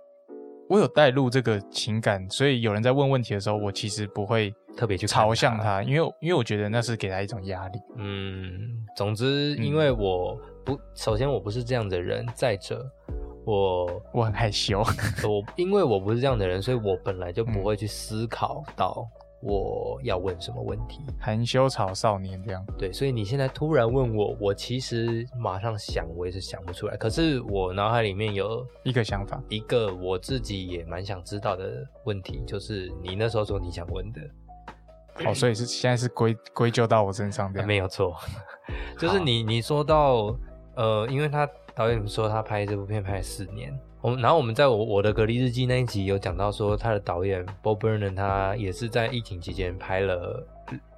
[0.69, 7.79] 我有带入这个情感，所以有人在问问题的时候，我其实不会特别去看朝向他他，因为因为我觉得那是给他一种压力。
[7.97, 12.89] 嗯，总之，嗯因为我不，首先我不是这样的人，再者，
[13.45, 14.79] 我我很害羞，
[15.23, 19.05] 我因为我不是这样的人，所以我本来就不会去思考到
[19.41, 21.01] 我要问什么问题。
[21.19, 22.65] 含羞草少年这样。
[22.77, 26.95] 对，所以你现在突然问我，我其实马上想，我也是想不出来。
[26.95, 34.21] 可是我脑海里面有一个想法，一个我自己也蛮想知道的问题，就是你那时候说你想问的，
[35.25, 37.67] 哦，所以是现在是归归咎到我身上这样。
[37.67, 38.15] 没有错，
[38.97, 40.33] 就是你你说到
[40.75, 41.45] 呃，因为他
[41.75, 50.45] 导演说他拍这部片拍了四年，我们然后我们在我我的隔离日记那一集有讲到说他的导演 Bob Burnham 他也是在疫情期间拍了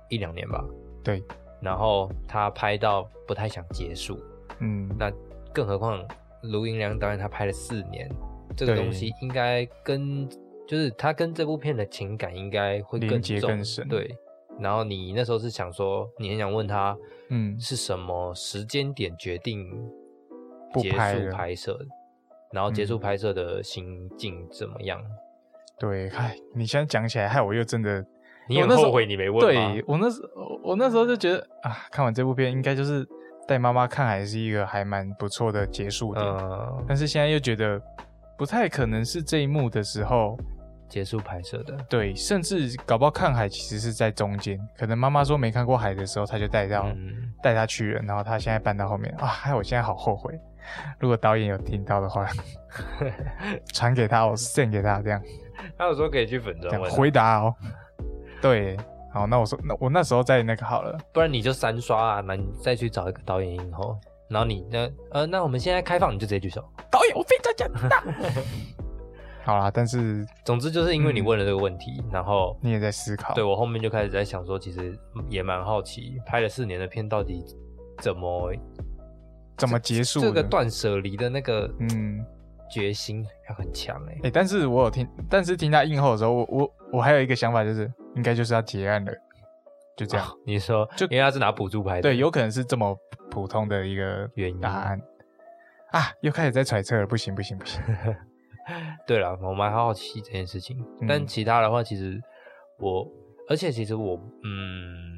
[0.10, 0.64] 一两年吧，
[1.04, 1.24] 对，
[1.62, 4.20] 然后他拍到不太想结束，
[4.60, 5.12] 嗯，那
[5.54, 6.04] 更何况
[6.42, 8.10] 卢银良导演他拍了四年，
[8.56, 10.28] 这个东西应该跟
[10.68, 13.88] 就是他跟这部片的情感应该会更接重更深。
[13.88, 14.16] 对。
[14.58, 16.98] 然后你那时候是想说，你很想问他，
[17.30, 17.60] 嗯。
[17.60, 19.70] 是什么时间点决定
[20.82, 21.80] 结束不拍摄，
[22.52, 25.02] 然后结束嗯拍摄的心境怎么样？
[25.80, 28.06] 对，嗨，你现在讲起来，害我又真的，
[28.48, 33.06] 你有后悔你没问对我那时我我那时候就觉得啊，看完这部片应该就是
[33.48, 36.26] 带妈妈看，还是一个还蛮不错的结束点。
[36.26, 37.82] 嗯，但是现在又觉得
[38.38, 40.38] 不太可能是这一幕的时候，
[40.88, 50.40] 结束拍摄的，对，甚至搞不好看海其实是在中间，可能妈妈说没看过海的时候，他就带到嗯，带他去了，然后他现在搬到后面啊，害我现在好后悔。
[51.00, 52.28] 如果导演有听到的话，
[53.74, 55.22] 传给他，我 send 给他，这样
[55.78, 57.54] 他有说可以去粉这样专问啊，回答哦。
[58.42, 58.78] 对，
[59.12, 63.98] 好，那我说，那我那时候在那个好了，不然你就三刷啊，那你再去找一个导演影后，
[64.30, 66.64] 然后你那呃，那我们现在开放，你就直接举手。
[66.92, 67.98] 导演我非常想知道。
[69.44, 74.98] 好啦，但是总之就是因为你嗯问了这个问题，然后你也在思考，对我后面就开始在想说，其实
[75.30, 77.46] 也蛮好奇，拍了四年的片到底
[78.02, 78.52] 怎么
[79.58, 82.26] 怎么结束这个断舍离的那个嗯，
[82.70, 89.12] 决心要很强哎、哎、但是我有听，但是听他应后的时候，我我我还有一个想法，就是应该就是要结案了，
[89.96, 90.28] 就这样。
[90.46, 92.98] 你说，就因为他是拿补助牌的，对，有可能是这么
[93.30, 94.60] 普通的一个原因。
[94.60, 95.02] 答案。
[95.92, 97.82] 啊，又开始在揣测了，不行不行不行，
[99.08, 101.08] 对了，我蛮好奇这件事情，嗯。
[101.08, 102.20] 但其他的话，其实
[102.78, 103.08] 我，
[103.48, 105.15] 而且其实我，嗯，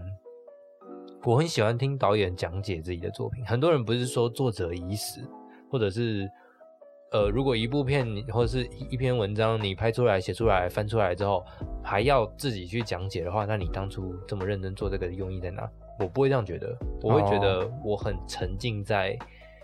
[1.27, 3.45] 我很喜欢听导演讲解自己的作品。
[3.45, 5.19] 很多人不是说作者已死，
[5.69, 6.25] 或者是，
[7.11, 11.43] 呃，如果一部片或者是一一篇文章你拍出来、写出来、翻出来之后，
[11.83, 15.69] 还要自己去讲解的话，那你当初这么认真做这个的用意在哪？
[15.99, 19.19] 我不会这样觉得，我会觉得我很沉浸在。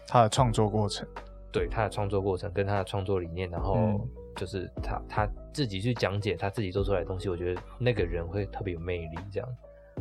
[0.06, 1.08] 他的创作过程，
[1.50, 4.02] 对他的创作过程跟他的创作理念，然后嗯
[4.36, 9.18] 就是他他自己去讲解他自己做出来的东西，我觉得那个人会特别有魅力。
[9.32, 9.50] 这样，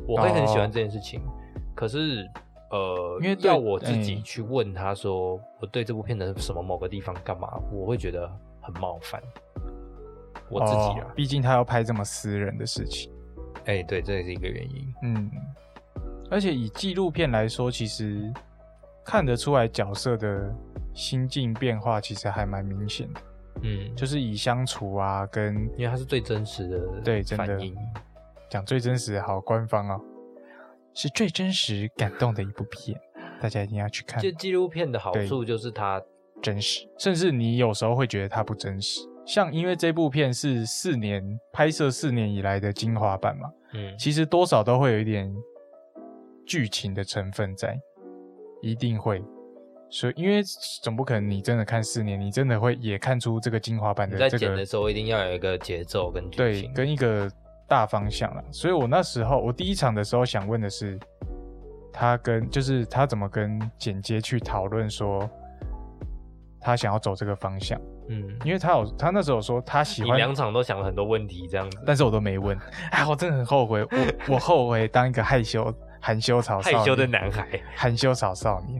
[0.06, 1.20] 我会很喜欢这件事情。
[1.74, 2.28] 可是，
[2.70, 9.22] 呃，因为对要我自己嗯去问他说我对这部片的什么某个地方干嘛，我会觉得很冒犯
[10.48, 11.06] 我自己啊。
[11.08, 13.10] 哦毕竟他要拍这么私人的事情，
[13.64, 14.94] 哎、对，这也是一个原因。
[15.02, 15.30] 嗯，
[16.30, 18.32] 而且以纪录片来说，其实
[19.04, 20.54] 看得出来角色的
[20.94, 23.20] 心境变化，其实还蛮明显的，
[23.62, 27.74] 嗯，就是以相处啊，跟因为它是最真实的对真的反应。
[28.52, 29.98] 讲最真实的好官方哦，
[30.92, 33.00] 是最真实感动的一部片，
[33.40, 36.02] 大家一定要去看就，纪录片的好对处就是它
[36.42, 39.00] 真实，甚至你有时候会觉得它不真实。
[39.24, 45.34] 像因为这部片是四年拍摄四年以来的精华版嘛，嗯其实多少都会有一点
[46.44, 47.80] 剧情的成分在，
[48.60, 49.24] 一定会。
[49.88, 50.42] 所以，因为
[50.82, 56.74] 总不可能你真的看四年，你真的会也看出这个精华版的这个剪的时候一定要有一个节奏跟剧对情。
[56.74, 57.30] 跟一个
[57.72, 58.44] 大方向了。
[58.50, 60.98] 所以我那时候我第一场的时候想问的是，
[61.90, 65.26] 他跟就是他怎么跟剪接去讨论说
[66.60, 72.58] 他想要走这个方向，嗯，因为他有他那时候说他喜欢你两场都想了很多问题，这样子但是我都没问，
[72.92, 77.48] 哎，我真的很后悔，我我后悔当一个害羞含羞草少害羞的男孩。
[77.74, 78.78] 含羞草少年。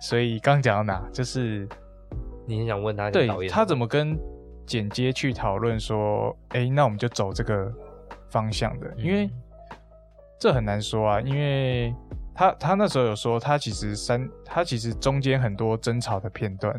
[0.00, 1.68] 所以刚讲到哪，就是
[2.46, 4.18] 你很想问他对他怎么跟
[4.66, 7.72] 剪接去讨论说，哎，那我们就走这个
[8.32, 9.30] 方向的，因为嗯
[10.40, 11.94] 这很难说啊，因为
[12.34, 16.74] 他他那时候有说，他其实三他其实中间很多争吵的片段，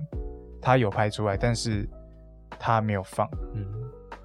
[0.62, 1.88] 他有拍出来，但是
[2.60, 3.30] 他没有放。
[3.54, 3.66] 嗯。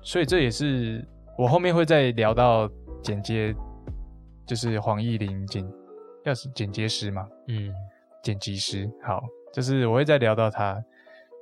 [0.00, 2.68] 所以这也是我后面会再聊到
[3.02, 3.54] 剪接，
[4.46, 5.64] 就是黄义林剪，
[6.24, 7.72] 要是剪接师嘛，嗯。
[8.20, 10.74] 剪辑师，好，就是我会再聊到他，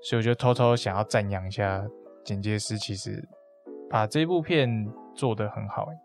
[0.02, 1.82] 所以我就偷偷想要赞扬一下
[2.22, 3.26] 剪接师，其实
[3.88, 4.68] 把这部片
[5.16, 5.98] 做的很好、欸，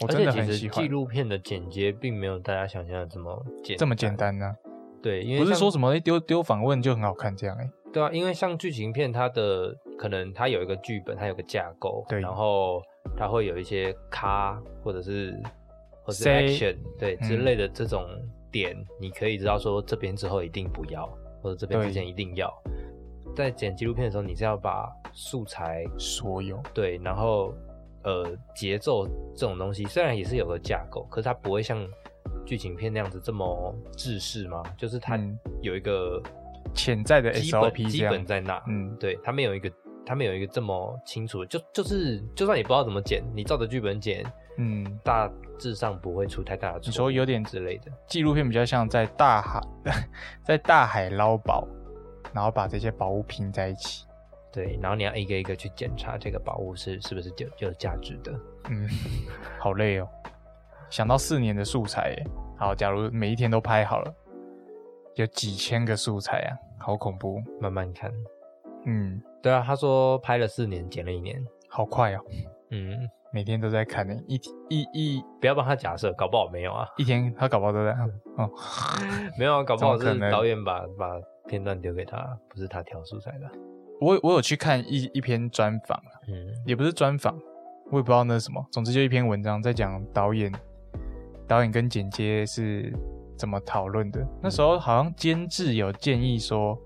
[0.00, 4.16] 我真的很喜欢纪，录片的剪接并没有大家想象的这么简这么简。
[4.16, 4.56] 单呢、
[5.02, 12.82] 对，因为不是说什么一丢丢访问就很好看这样、欸，对啊，因为像剧情片，它的可能它有一个剧本，它有个架构，对然后
[13.16, 15.40] 它会有一些咖或者是
[16.02, 18.06] 或者是 action 对嗯之类的这种
[18.50, 21.06] 点，你可以知道说这边之后一定不要，
[21.42, 22.52] 或者这边之前一定要。
[23.34, 27.54] 在剪纪录片的时候，你是要把素材所有对，然后
[28.06, 31.86] 呃节奏这种东西虽然也是有个架构，可是它不会像
[32.46, 35.38] 剧情片那样子这么制式嘛，就是它嗯。
[35.62, 36.22] 有一个
[36.74, 39.72] 潜在的 SOP 基本在那，嗯，对，它没有一个
[40.04, 44.24] 它没有一个这么清楚，就就是就算你不知道怎么剪，你照着剧本剪，
[44.58, 46.86] 嗯，大致上不会出太大的错。
[46.86, 49.60] 你说有点之类的，纪录片比较像在大海
[50.44, 51.66] 在大海捞宝，
[52.32, 54.05] 然后把这些宝物拼在一起。
[54.56, 58.32] 对，然后你要一个一个去检查这个宝物是是不是有有价值的。
[58.70, 58.88] 嗯，
[59.60, 60.08] 好累哦。
[60.88, 62.24] 想到四年的素材耶，
[62.58, 64.14] 好，假如每一天都拍好了，
[65.16, 67.38] 有几千个素材啊，好恐怖。
[67.60, 68.10] 慢慢看，
[68.86, 71.38] 嗯，对啊，他说拍了四年，剪了一年，
[71.68, 72.20] 好快哦，
[72.70, 72.96] 嗯，
[73.34, 74.40] 每天都在看呢，一
[74.70, 77.90] 一一不要帮他假设，搞不好没有啊，一天他搞不好都在
[78.38, 78.50] 哦，
[79.38, 83.50] 没有啊，搞不好是导演把把片段丢给他，不是他挑素材的。
[84.00, 86.34] 我我有去看一一篇专访，嗯
[86.66, 87.34] 也不是专访，
[87.90, 90.52] 我也不知道那是什么，总之就一篇文章在讲导演
[91.46, 92.92] 导演跟剪接是
[93.36, 94.26] 怎么讨论的。
[94.42, 96.78] 那时候好像监制有建议说，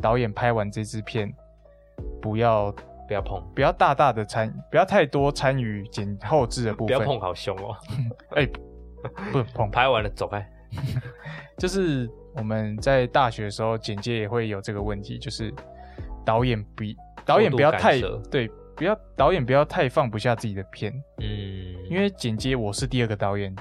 [0.00, 1.32] 导演拍完这支片
[2.20, 2.74] 不要
[3.06, 6.96] 不要碰，不要大大的参，不要太多参与剪后置的部分。
[6.96, 7.76] 不要碰，好凶哦！
[8.36, 8.46] 哎、
[9.32, 9.70] 不能碰。
[9.72, 10.46] 拍完了走开。
[11.58, 15.52] 就是我们在大学的时候简介也会有这个问题，就是
[16.24, 16.84] 导演不
[17.24, 21.26] 导演不要太对，不要导演不要太放不下自己的片，嗯，
[21.88, 23.54] 因为剪接我是第二个导演，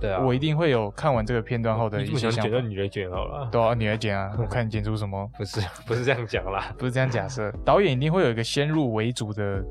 [0.00, 2.36] 对啊，我一定会有看完这个片段后的一些想法。
[2.42, 3.48] 想剪，那你来剪好了。
[3.50, 9.64] 对啊，你来剪啊，我看你剪出什么， 不是不是这样讲啦，不是这样假设，导演一定会有一个先入为主的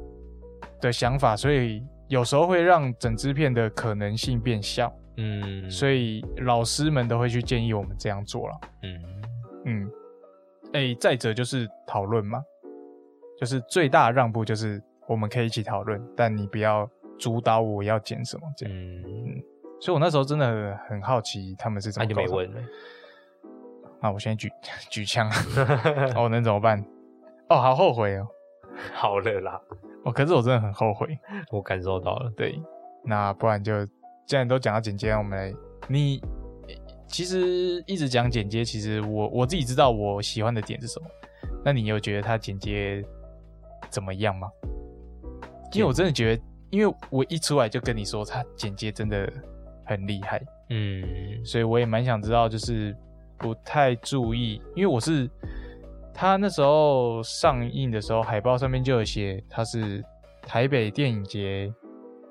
[0.82, 8.60] 的想法，所以有时候会让整支片的可能性变小，嗯，所以老师们都会去建议我们这样做了。
[8.84, 9.02] 嗯。
[9.68, 9.90] 嗯，
[10.76, 12.44] 哎、再者就是讨论嘛，
[13.40, 18.76] 就是最大的让步就是我们可以一起讨论，但你不要主导我要剪什么这样。
[18.76, 19.42] 嗯，
[19.80, 22.62] 所以我那时候真的很很好奇他们是怎那么没问了。
[24.02, 24.12] 那！
[24.12, 24.52] 我现在举
[24.92, 25.30] 举枪，
[26.16, 26.84] 哦，能怎么办？
[27.50, 28.28] 哦，好后悔哦！
[28.94, 29.62] 好了啦，
[30.04, 31.18] 哦，可是我真的很后悔。
[31.52, 32.30] 我感受到了。
[32.36, 32.62] 对，
[33.04, 33.86] 那不然就
[34.28, 35.58] 既然都讲到剪接，我们来
[35.88, 36.22] 你
[37.08, 41.08] 其实一直讲剪接，其实我我自己知道我喜欢的点是什么。
[41.64, 43.04] 那你有觉得它剪接
[43.90, 44.48] 怎么样吗？
[45.74, 49.32] 因为我真的觉得，因为我一出来就跟你说，它剪接真的
[49.86, 51.04] 很厉害，嗯
[51.44, 52.96] 所以我也蛮想知道，就是
[53.38, 55.30] 不太注意，因为我是
[56.14, 60.04] 他那时候上映的时候，海报上面就有写它是
[60.42, 61.74] 台北电影节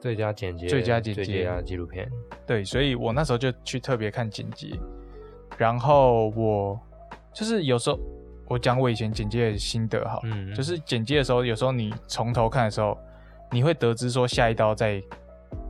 [0.05, 1.25] 最佳剪辑，最佳剪辑。
[1.25, 2.07] 最佳纪录片。
[2.47, 4.79] 对，所以我那时候就去特别看剪辑，
[5.57, 6.79] 然后我
[7.33, 7.99] 就是有时候
[8.47, 12.99] 我讲我以前剪接的心得哈，嗯就是剪接的时候，有时候你从头看的时候，
[13.51, 15.03] 你会得知说下一刀在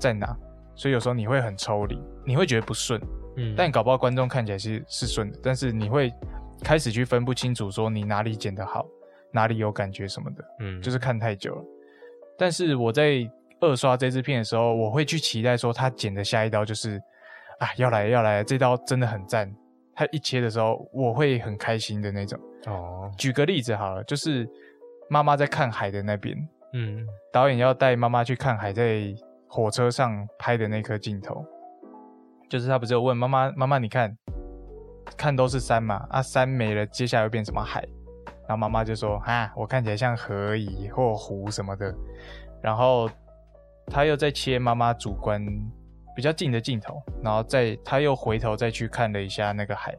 [0.01, 0.37] 在哪，
[0.75, 3.01] 所以有时候你会很抽离，你会觉得不顺，
[3.37, 3.55] 嗯。
[3.57, 6.13] 但搞不好观众看起来是是顺的，但是你会
[6.61, 8.85] 开始去分不清楚说你哪里剪得好，
[9.31, 10.83] 哪里有感觉什么的，嗯。
[10.83, 11.65] 就是看太久了。
[12.37, 13.31] 但是我在
[13.65, 16.97] 二刷这支片的时候，我会去期待说他剪的下一刀就是
[17.59, 19.53] 啊要来要来，这刀真的很赞。
[19.97, 22.39] 他一切的时候，我会很开心的那种。
[22.67, 24.49] 哦，举个例子好了，就是
[25.09, 26.37] 妈妈在看海的那边，
[26.73, 29.15] 嗯导演要带妈妈去看海，在
[29.47, 31.45] 火车上拍的那颗镜头，
[32.49, 34.17] 就是他不是有问妈妈妈妈，你看，
[35.17, 37.81] 看都是山嘛，啊山没了，接下来会变什么海？
[38.47, 41.95] 然后妈妈就说啊，我看起来像河而已或湖什么的。
[42.61, 43.09] 然后
[43.87, 45.45] 他又在切妈妈主观
[46.17, 49.97] 比较近的镜头，然后再他又回头再去看了一下那个海。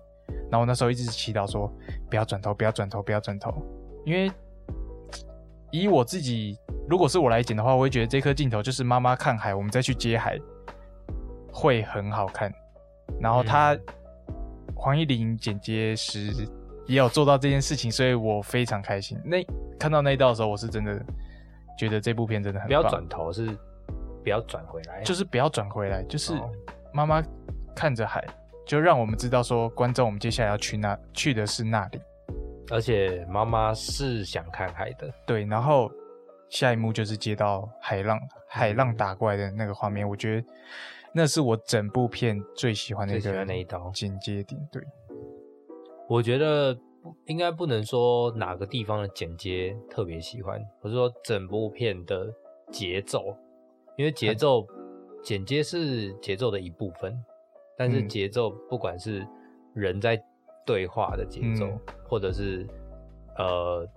[0.50, 1.72] 然后我那时候一直祈祷说，
[2.10, 3.52] 不要转头，不要转头，不要转头，
[4.06, 4.32] 因为
[5.72, 10.40] 以我自己，如果是我来剪的话，我会觉得这颗镜头就是妈妈看海，我们再去接海，
[11.52, 12.54] 会很好看。
[13.20, 13.78] 然后他、
[14.76, 16.32] 黄一玲剪接师
[16.88, 19.20] 也有做到这件事情，所以我非常开心。
[19.26, 19.44] 那
[19.78, 21.04] 看到那一道的时候，我是真的
[21.78, 23.58] 觉得这部片真的很不要转头，是
[24.26, 26.50] 不要转回来，就是不要转回来，就是哦。
[26.92, 27.24] 妈妈
[27.76, 28.26] 看着海，
[28.66, 32.02] 就让我们知道说，观众我们接下来要去那去的是那里。
[32.72, 35.92] 而且妈妈是想看海的，对，然后
[36.50, 40.48] 下一幕就是接到海浪，海浪打过来的那个画面，我觉得
[41.14, 43.92] 那是我整部片最喜欢的一个欢那一刀。
[43.92, 44.60] 剪接点。
[44.72, 44.82] 对，
[46.10, 46.74] 我觉得
[47.04, 52.34] 不应该不能说哪个地方的剪接特别喜欢，我是说整部片的
[52.72, 53.38] 节奏，
[53.98, 54.66] 因为节奏
[55.24, 57.18] 剪接是节奏的一部分，
[57.78, 59.26] 但是嗯节奏不管是
[59.74, 60.22] 人在
[60.66, 62.68] 对话的节奏，嗯或者是
[63.38, 63.88] 呃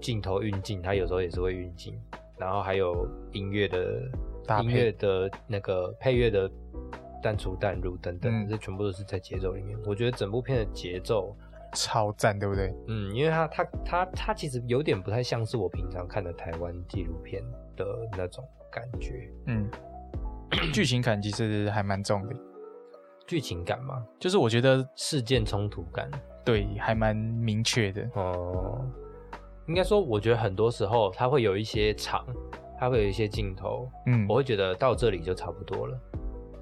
[0.00, 1.98] 镜头运镜，它有时候也是会运镜，
[2.38, 4.02] 然后还有音乐的
[4.62, 6.50] 音乐的那个配乐的
[7.22, 9.78] 淡出淡入等等，嗯这全部都是在节奏里面。
[9.86, 11.36] 我觉得整部片的节奏，
[11.74, 12.74] 超赞，对不对？
[12.88, 17.42] 嗯，因为它它它它其实有点不太像是我平常看的台湾纪录片
[17.76, 17.84] 的
[18.16, 19.70] 那种感觉，嗯，
[20.72, 22.34] 剧情感其实还蛮重的，
[23.26, 26.10] 剧情感嘛，就是我觉得事件冲突感，
[26.44, 28.08] 对还蛮明确的。
[28.14, 28.84] 哦、
[29.66, 32.26] 应该说，我觉得很多时候它会有一些场，
[32.78, 34.26] 它会有一些镜头，嗯。
[34.28, 36.00] 我会觉得到这里就差不多了，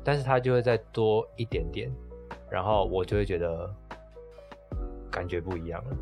[0.05, 1.91] 但是它就会再多一点点，
[2.51, 3.75] 然后我就会觉得
[5.11, 5.97] 感觉不一样了。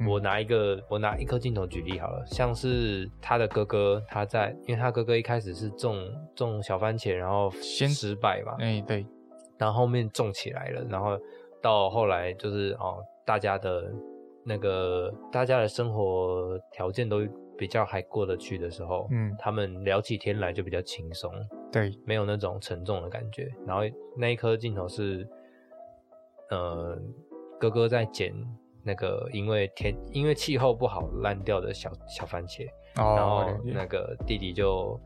[0.00, 9.06] 嗯我拿一个，我拿一颗镜头举例好了，像是他的哥哥，他在，因为他哥哥一开始是种种小番茄，然后先失败嘛，哎、对，
[9.56, 11.18] 然后后面种起来了，然后
[11.60, 13.92] 到后来就是哦，大家的
[14.44, 17.26] 那个大家的生活条件都
[17.56, 21.32] 比较还过得去的时候，嗯他们聊起天来就比较轻松，
[21.72, 23.52] 对，没有那种沉重的感觉。
[23.66, 23.82] 然后
[24.16, 25.28] 那一颗镜头是，
[26.50, 26.96] 呃，
[27.58, 28.32] 哥哥在捡
[28.82, 34.98] 那个因为天因为气候不好烂掉的小小番茄，然哦后，那个弟弟就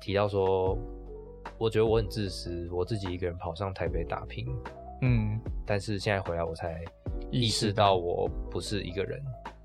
[0.00, 0.76] 提到说，
[1.58, 4.46] 我觉得我很自私，我自己一个人跑上台北打拼，
[5.02, 6.82] 嗯，但是现在回来我才
[7.30, 9.20] 意识到我不是一个人，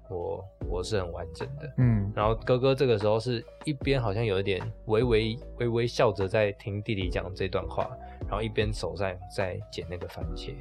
[0.09, 1.73] 我我是很完整的。
[1.77, 7.89] 嗯然后哥哥这个时候是一边好像有一点微微微微笑着在听弟弟讲这段话，
[8.21, 10.55] 然后一边手上在捡那个番茄，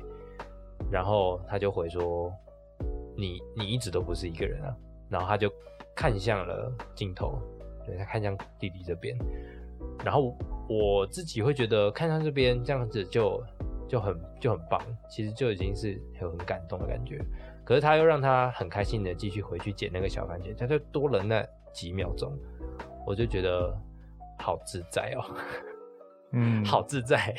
[0.91, 2.31] 然后他就回说
[3.19, 4.75] ：“你你一直都不是一个人啊。”
[5.11, 5.51] 然后他就
[5.97, 7.39] 看向了镜头，
[7.85, 9.17] 对他看向弟弟这边，
[10.05, 10.37] 然后
[10.69, 13.43] 我自己会觉得看向这边这样子就
[13.89, 17.25] 就很就很棒，其实就已经是有很感动的感觉。
[17.65, 22.33] 可是他又让他很开心的继续回去捡那个小番茄，他就多了那几秒钟，
[23.07, 23.75] 我就觉得
[24.39, 25.37] 好自在哦，
[26.33, 27.35] 嗯，好自在，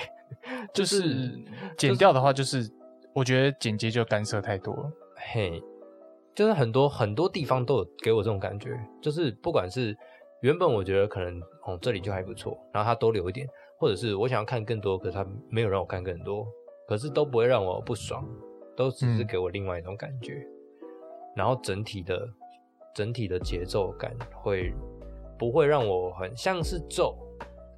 [0.74, 1.40] 就是
[1.78, 2.68] 剪掉的话，就是
[3.14, 4.92] 我觉得剪接就干涉太多了。
[5.32, 5.62] 嘿，
[6.40, 9.94] 就是很多很多地方都有给我这种感觉，就是不管是
[10.40, 13.46] 原本我觉得可能哦这里就还不错，然后他多留一点，
[13.78, 16.48] 或者是我想要看更多，可是他没有让我看更多，
[16.88, 18.26] 可是都不会让我不爽，
[18.74, 20.42] 都只是嗯给我另外一种感觉，
[21.36, 22.26] 然后整体的
[22.96, 24.74] 整体的节奏感会
[25.38, 27.18] 不会让我很像是咒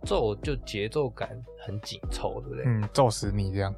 [0.05, 1.29] 咒就节奏感
[1.65, 2.63] 很紧凑，对不对？
[2.67, 3.73] 嗯，揍死你这样。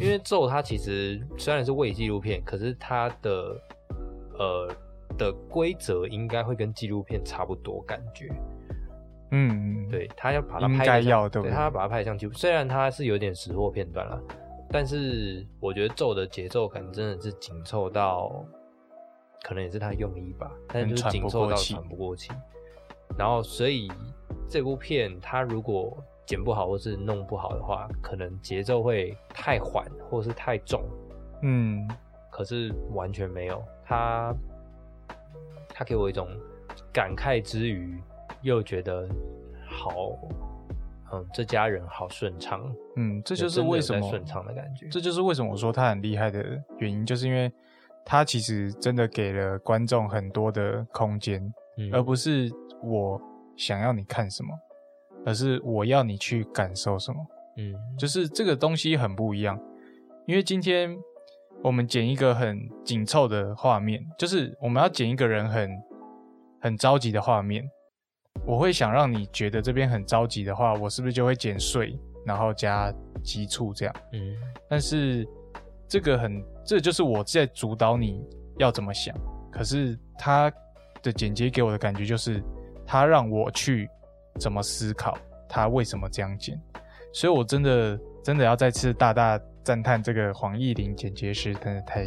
[0.00, 3.54] 因为咒它其实虽然是伪纪录片，可是它的
[4.38, 4.68] 呃
[5.16, 8.30] 的规则应该会跟纪录片差不多感觉。
[9.30, 14.18] 嗯，对，他要把它拍要对对他要把它拍得像纪录，虽然它是有点识货片段了，
[14.70, 18.42] 但是我觉得咒的节奏感真的是紧凑到，
[19.42, 22.32] 可能也是他的用意吧，但是就是紧凑到喘不过气。
[23.18, 23.90] 然后，所以
[24.48, 30.82] 这部片它如果剪不好或是弄不好的话，可能节奏会太缓或是太重。
[31.42, 31.86] 嗯，
[32.30, 34.36] 可是完全没有，他
[35.70, 36.28] 他给我一种
[36.92, 37.98] 感慨之余，
[38.42, 39.08] 又觉得
[39.66, 40.10] 好，
[41.12, 44.86] 嗯，这家人好顺畅，嗯，这就是为什么顺畅的感觉。
[44.88, 47.50] 这就是为什么我说他很厉害的原因，就是因为
[48.04, 51.42] 他其实真的给了观众很多的空间，
[51.78, 53.18] 嗯而不是我
[53.56, 54.54] 想要你看什么，
[55.24, 57.26] 而是我要你去感受什么。
[57.56, 59.58] 嗯，就是这个东西很不一样，
[60.26, 60.94] 因为今天
[61.62, 65.70] 我们剪一个很紧凑的画面，就是我们要剪一个人很
[66.60, 67.68] 很着急的画面，
[68.46, 72.92] 我会想让你觉得这边很着急的话，我是不是就会剪碎，然后加
[73.22, 73.94] 急促这样？
[74.12, 74.34] 嗯
[74.68, 75.26] 但是
[75.88, 78.24] 这个很，这就是我在主导你
[78.58, 79.14] 要怎么想。
[79.50, 80.52] 可是他
[81.02, 82.42] 的剪接给我的感觉就是，
[82.86, 83.88] 他让我去
[84.38, 85.16] 怎么思考，
[85.48, 86.60] 他为什么这样剪。
[87.12, 92.06] 所以我真的真的要再次大大赞叹这个黄义玲剪接师，真的太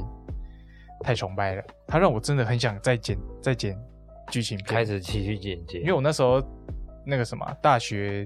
[1.02, 1.64] 太崇拜了。
[1.86, 3.80] 他让我真的很想再剪再剪
[4.32, 6.42] 剧情片，开始继续剪接，因为我那时候
[7.06, 8.26] 那个什么大学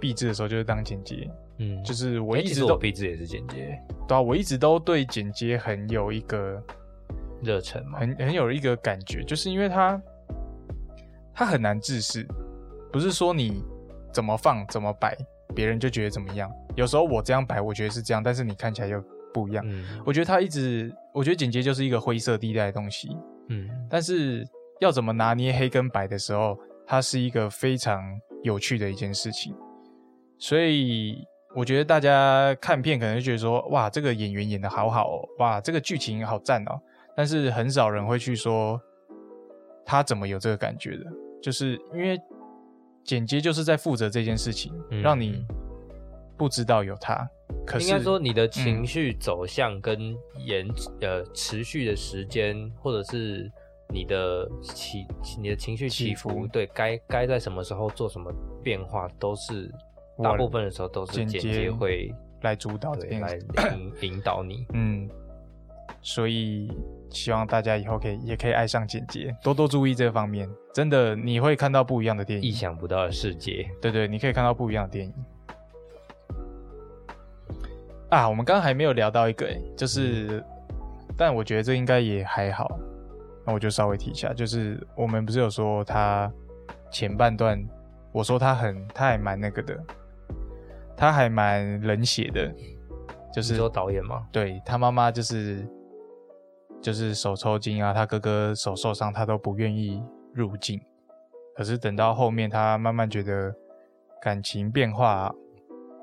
[0.00, 6.60] 毕制的时候就是当剪接，嗯，就是我一直都毕制也是剪接对啊，我一直都对剪接很有一个
[7.40, 10.02] 热忱嘛，很很有一个感觉，就是因为它
[11.32, 12.26] 它很难制式，
[12.92, 13.62] 不是说你
[14.12, 15.16] 怎么放怎么摆，
[15.52, 16.50] 别人就觉得怎么样。
[16.74, 19.64] 有时候我这样摆，我觉得是这样，但是你看起来又不一样。
[19.68, 23.16] 嗯我觉得他一直，我觉得剪接就是一个灰色地带的东西，
[23.48, 24.44] 嗯但是
[24.80, 28.02] 要怎么拿捏黑跟白的时候，它是一个非常
[28.42, 29.54] 有趣的一件事情。
[30.38, 31.16] 所以
[31.54, 36.80] 我觉得大家看片可能就觉得说，哇，这个演员演的好好哦，哇，这个剧情好赞哦。
[37.14, 38.80] 但是很少人会去说
[39.84, 41.04] 他怎么有这个感觉的，
[41.42, 42.18] 就是因为
[43.04, 45.44] 剪接就是在负责这件事情，嗯让你
[46.36, 47.28] 不知道有他。
[47.66, 50.66] 可是应该说你的情嗯绪走向跟延、
[51.00, 53.50] 呃持续的时间，或者是
[53.88, 55.06] 你的起
[55.40, 58.32] 你的情绪起起伏，对该该在什么时候做什么
[58.62, 59.70] 变化，都是
[60.22, 63.38] 大部分的时候都是剪接剪接会来主导来。
[63.76, 64.66] 引引导你。
[64.74, 65.08] 嗯，
[66.00, 66.68] 所以
[67.12, 70.48] 希望大家以后可以也可以爱上剪接，多多注意这方面。
[70.74, 72.50] 真的，你会看到不一样的电影意。
[72.50, 75.14] 想不到的世界，对对，你可以看到不一样的电影。
[78.08, 80.44] 啊，我们刚刚还没有聊到一个、欸，就是，
[81.16, 82.70] 但我觉得这应该也还好。
[83.44, 86.30] 那我就稍微提一下，就是我们不是有说他
[86.90, 87.62] 前半段，
[88.12, 89.78] 我说他很，他还蛮那个的，
[90.96, 92.54] 他还蛮冷血的，
[93.34, 94.28] 就是说导演吗？
[94.30, 95.66] 对他妈妈就是
[96.82, 100.02] 就是手抽筋啊，他哥哥手受伤，他都不愿意
[100.34, 100.80] 入镜。
[101.54, 103.54] 可是等到后面，他慢慢觉得
[104.20, 105.32] 感情变化，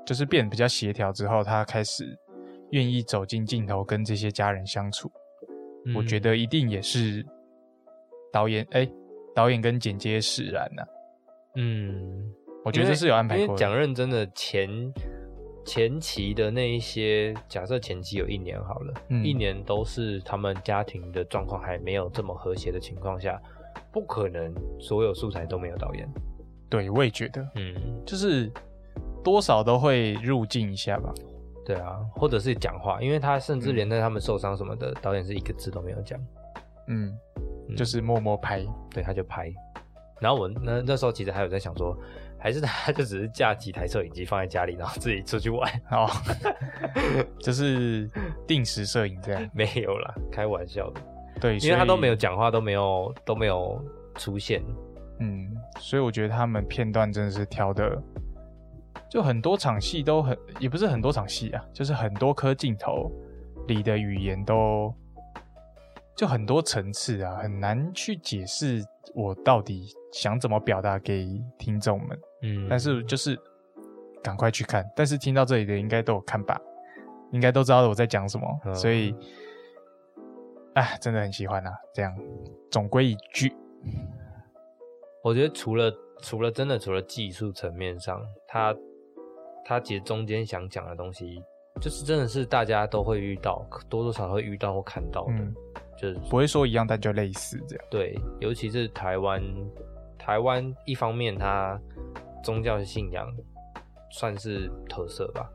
[0.06, 2.18] 就是变得比较协调之后，他开始
[2.70, 5.10] 愿意走进镜头跟这些家人相处。
[5.94, 7.24] 我觉嗯得一定也是
[8.32, 8.88] 导演哎、
[9.34, 10.82] 导演跟剪接使然呐、
[11.56, 12.32] 嗯，
[12.64, 13.56] 我觉得这是有安排过的。
[13.56, 14.94] 讲认真的前前
[16.00, 23.40] 期的那一些，假设前期有一年好了，嗯一年都是他们家庭的状况还没有这么和谐的情况下，
[23.92, 26.08] 不可能所有素材都没有导演。
[26.68, 27.74] 对，我也觉得，嗯，
[28.06, 28.50] 就是
[29.22, 31.12] 多少都会入镜一下吧。
[31.66, 36.18] 对啊，或者是讲话，因为他甚至嗯连在他们受伤什么的，导演是一个字都没有讲，
[36.88, 37.14] 嗯，
[37.68, 38.64] 嗯就是默默拍。
[38.90, 39.52] 对，他就拍。
[40.20, 41.96] 然后我那那时候其实还有在想说，
[42.40, 46.08] 还是他就只是架几台摄影机放在家里，然后自己出去玩，哦，
[47.38, 48.08] 就是
[48.46, 49.50] 定时摄影这样。
[49.52, 51.00] 没有啦，开玩笑的。
[51.40, 53.82] 对，因为他都没有讲话，都没有都没有
[54.16, 54.62] 出现。
[55.18, 58.02] 嗯，所以我觉得他们片段真的是挑的，
[59.10, 63.12] 就很多场戏都很，也不是很多场戏啊，就是很多颗镜头
[63.68, 64.94] 里的语言都
[66.20, 72.20] 就很多层次啊，很难去解释我到底想怎么表达给听众们。
[72.42, 73.34] 嗯但是就是
[74.22, 74.86] 赶快去看。
[74.94, 76.60] 但是听到这里的应该都有看吧，
[77.32, 79.14] 应该都知道我在讲什么，嗯所以，
[80.74, 81.72] 哎，真的很喜欢啊。
[81.94, 82.14] 这样，
[82.70, 83.56] 总归一句，
[85.24, 85.90] 我觉得除了
[86.20, 88.76] 除了真的除了技术层面上，他
[89.64, 91.42] 他其实中间想讲的东西，
[91.80, 95.54] 就是真的是大家都会遇到，多多少少会遇到或看到的，嗯，
[96.00, 97.84] 就是不会说一样，但就类似这样。
[97.90, 99.42] 对，尤其是台湾，
[100.18, 101.78] 台湾一方面它
[102.42, 103.30] 宗教信仰
[104.10, 105.50] 算是特色吧，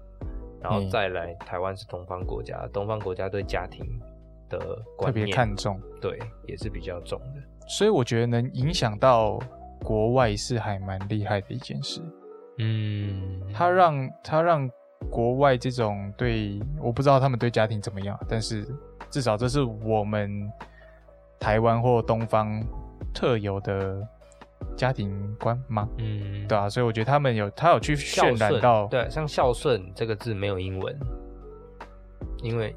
[0.61, 3.83] 然后嗯再来台湾是东方国家，东方国家对家庭
[4.47, 4.59] 的
[4.99, 7.41] 特别看重，对也是比较重的。
[7.67, 9.39] 所以我觉得能影响到
[9.83, 11.99] 国外是还蛮厉害的一件事。
[12.59, 14.69] 嗯，他让他让
[15.09, 18.63] 国外这种对，我不知道他们对家庭怎么样，但是
[19.15, 20.51] 至少这是我们
[21.39, 22.61] 台湾或东方
[23.13, 24.05] 特有的
[24.75, 25.87] 家庭观吗？
[25.99, 30.93] 嗯，对啊，所以我觉得他们有他有去孝渲染到，对，像孝顺这个字没有英文，
[32.43, 32.75] 因为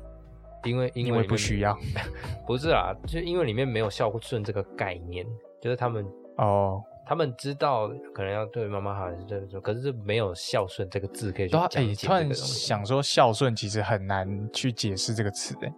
[0.62, 1.76] 因为因为不需要
[2.46, 5.26] 不是啦，就因为里面没有孝顺这个概念，
[5.60, 6.80] 就是他们哦。
[7.04, 12.34] 他们知道可能要对妈妈好，还是对说，可是没有孝顺这个字可以去对啊，讲哎、突然。
[12.34, 15.72] 想说孝顺其实很难去解释这个词，哎，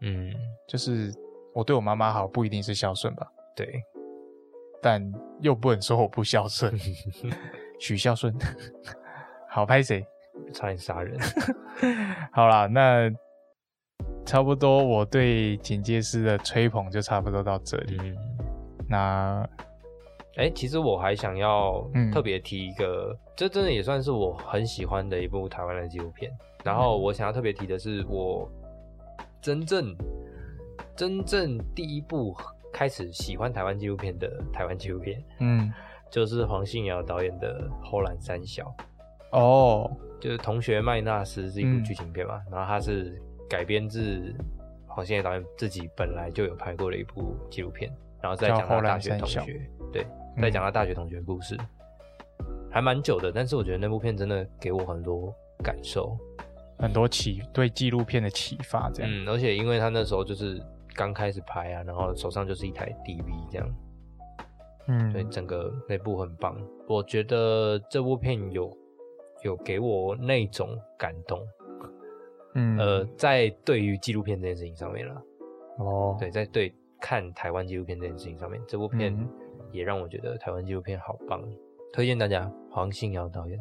[0.00, 0.32] 嗯，
[0.66, 1.12] 就是
[1.54, 3.26] 我对我妈妈好不一定是孝顺吧，
[3.56, 3.82] 对，
[4.82, 5.02] 但
[5.40, 6.72] 又不能说我不孝顺，
[7.80, 8.34] 许孝顺，
[9.48, 10.06] 好拍谁？
[10.52, 11.18] 差点杀人。
[12.32, 13.10] 好啦，那
[14.24, 17.96] 差不多我对警戒师的吹捧就差不多到这里。
[18.00, 18.16] 嗯，
[18.88, 19.48] 那
[20.36, 26.30] 哎、其实我还想要嗯特别提一个，这真的也算是我很喜欢的一部台湾的纪录片。
[26.62, 28.48] 然后嗯我想要特别提的是，我
[29.40, 29.96] 真正
[30.96, 32.36] 真正第一部
[32.72, 35.72] 开始喜欢台湾纪录片的台湾纪录片，嗯，
[36.10, 38.64] 就是黄信尧导演的《后来三小》。
[39.38, 44.34] 哦，就是《同学麦纳斯》是一部嗯剧情片嘛，然后它是改编自
[44.86, 49.40] 黄信尧导演自己本来就有拍过的一部纪录片，然后再讲他大学同学，
[49.92, 50.42] 对，嗯。
[50.42, 51.56] 再讲他大学同学的故事，
[52.70, 56.16] 还蛮久的，但是我觉得那部片真的给我很多感受，
[56.78, 59.12] 很多启对纪录片的启发，这样。
[59.12, 60.62] 嗯，而且因为他那时候就是
[60.94, 63.74] 刚开始拍啊，然后手上就是一台 DV 这样，
[64.88, 66.56] 嗯，所以整个那部很棒。
[66.86, 68.76] 我觉得这部片有
[69.42, 71.40] 有给我那种感动，
[72.54, 75.22] 嗯，呃，在对于纪录片这件事情上面了，
[75.78, 79.28] 哦，对，在对看台湾纪录片这件事情上面，这部片嗯。
[79.70, 81.44] 也让我觉得台湾纪录片好棒，
[81.92, 83.58] 推荐大家黄信尧导演。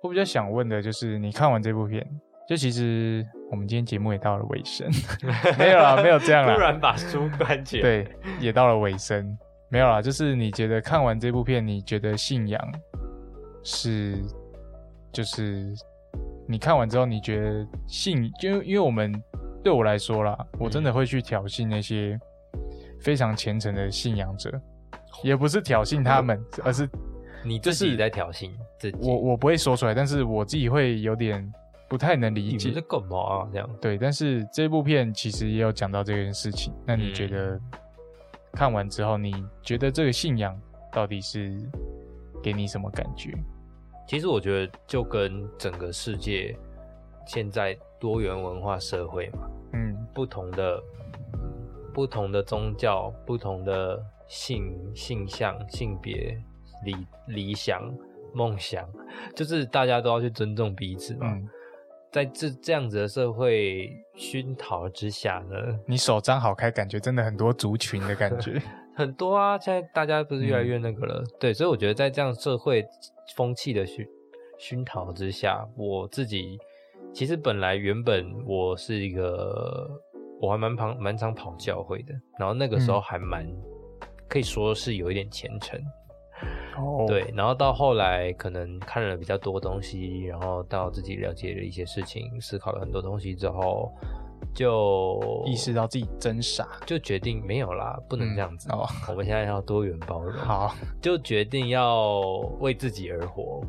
[0.00, 2.08] 我比较想问的就是，你看完这部片，
[2.48, 4.88] 就其实我们今天节目也到了尾声，
[5.58, 8.08] 没有啦，没有这样啦， 突然把书关起来，对，
[8.40, 9.36] 也到了尾声，
[9.70, 12.60] 没有啦，就是你觉得看完这部片，你觉得信仰
[13.62, 14.20] 是，
[15.12, 15.72] 就是
[16.48, 19.12] 你看完之后，你觉得信，就因为我们
[19.62, 22.18] 对我来说啦，我真的会去挑衅那些
[23.00, 24.50] 非常虔诚的信仰者，
[25.22, 26.88] 也不是挑衅他们，而是
[27.44, 31.50] 你自己在挑衅自己，我我不会说出来，但是我自己会有点
[31.92, 32.88] 不太能理解你们在。
[32.88, 33.48] 干嘛啊？
[33.52, 36.72] 这样，对，但是这部片其实也有讲到这件事情。
[36.86, 37.60] 那你觉得
[38.52, 40.58] 看完之后，你觉得这个信仰
[40.90, 41.54] 到底是
[42.42, 43.36] 给你什么感觉？
[44.08, 46.56] 其实我觉得就跟整个世界
[47.26, 50.82] 现在多元文化社会嘛，嗯不同的
[51.92, 56.42] 不同的宗教、不同的性性向、性别、
[56.86, 57.82] 理理想、
[58.32, 58.88] 梦想，
[59.36, 61.30] 就是大家都要去尊重彼此嘛。
[61.30, 61.46] 嗯，
[62.12, 65.56] 在这这样子的社会熏陶之下呢，
[65.86, 68.60] 你手张好开，感觉真的很多族群的感觉。
[68.94, 70.66] 很多啊，现在大家不是越来嗯。
[70.66, 72.86] 越那个了，对，所以我觉得在这样社会
[73.34, 74.06] 风气的熏
[74.58, 76.58] 熏陶之下，我自己
[77.14, 79.88] 其实本来原本我是一个
[80.38, 83.02] 我还蛮常蛮常跑教会的，然后那个时候嗯。
[83.02, 83.46] 还蛮、
[84.28, 85.80] 可以说是有一点虔诚，
[86.76, 93.92] 哦，对，然后到后来可能看了比较多东西，然后到自己了解了一些事情，思考了很多东西之后，
[94.54, 96.66] 就意识到自己真傻。
[96.86, 98.70] 就决定没有啦，不能嗯这样子。
[98.72, 102.10] 哦我们现在要多元包容，好就决定要
[102.60, 103.60] 为自己而活。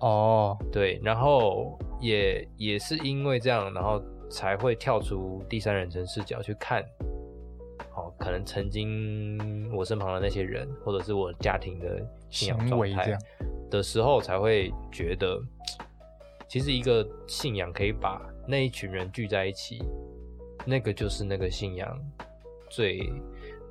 [0.00, 7.09] 哦，对，然后也也是因为这样，然后才会跳出第三人称视角去看，哦，
[8.30, 13.18] 可能曾经我身旁的那些人，或者是我家庭的信仰行状态
[13.68, 15.36] 的时候，才会觉得，
[16.46, 19.82] 其实一个信仰可以把那一群人聚在一起，
[20.64, 22.00] 那个就是那个信仰
[22.68, 23.12] 最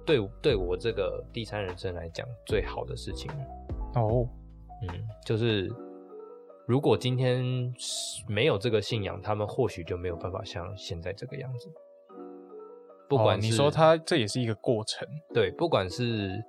[0.05, 3.31] 对对我这个第三人生来讲最好的事情。
[3.95, 4.27] 哦，
[4.89, 5.71] 嗯，就是
[6.67, 7.73] 如果今天
[8.27, 11.71] 没有这个信仰，他们或许就没有办法像现在这个样子。
[13.09, 16.41] 不哦管是、你说他这也是一个过程，对，不管是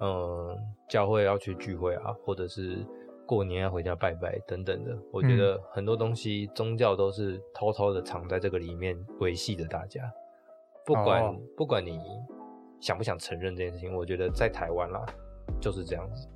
[0.00, 2.78] 嗯、呃教会要去聚会啊，或者是
[3.26, 10.10] 过年要回家拜拜等等的，我觉嗯得很多东西宗教都是偷偷的藏在这个里面维系着大家。
[10.86, 12.00] 不管、哦不管你
[12.80, 15.04] 想不想承认这件事情，我觉得在台湾啦
[15.60, 16.26] 就是这样子。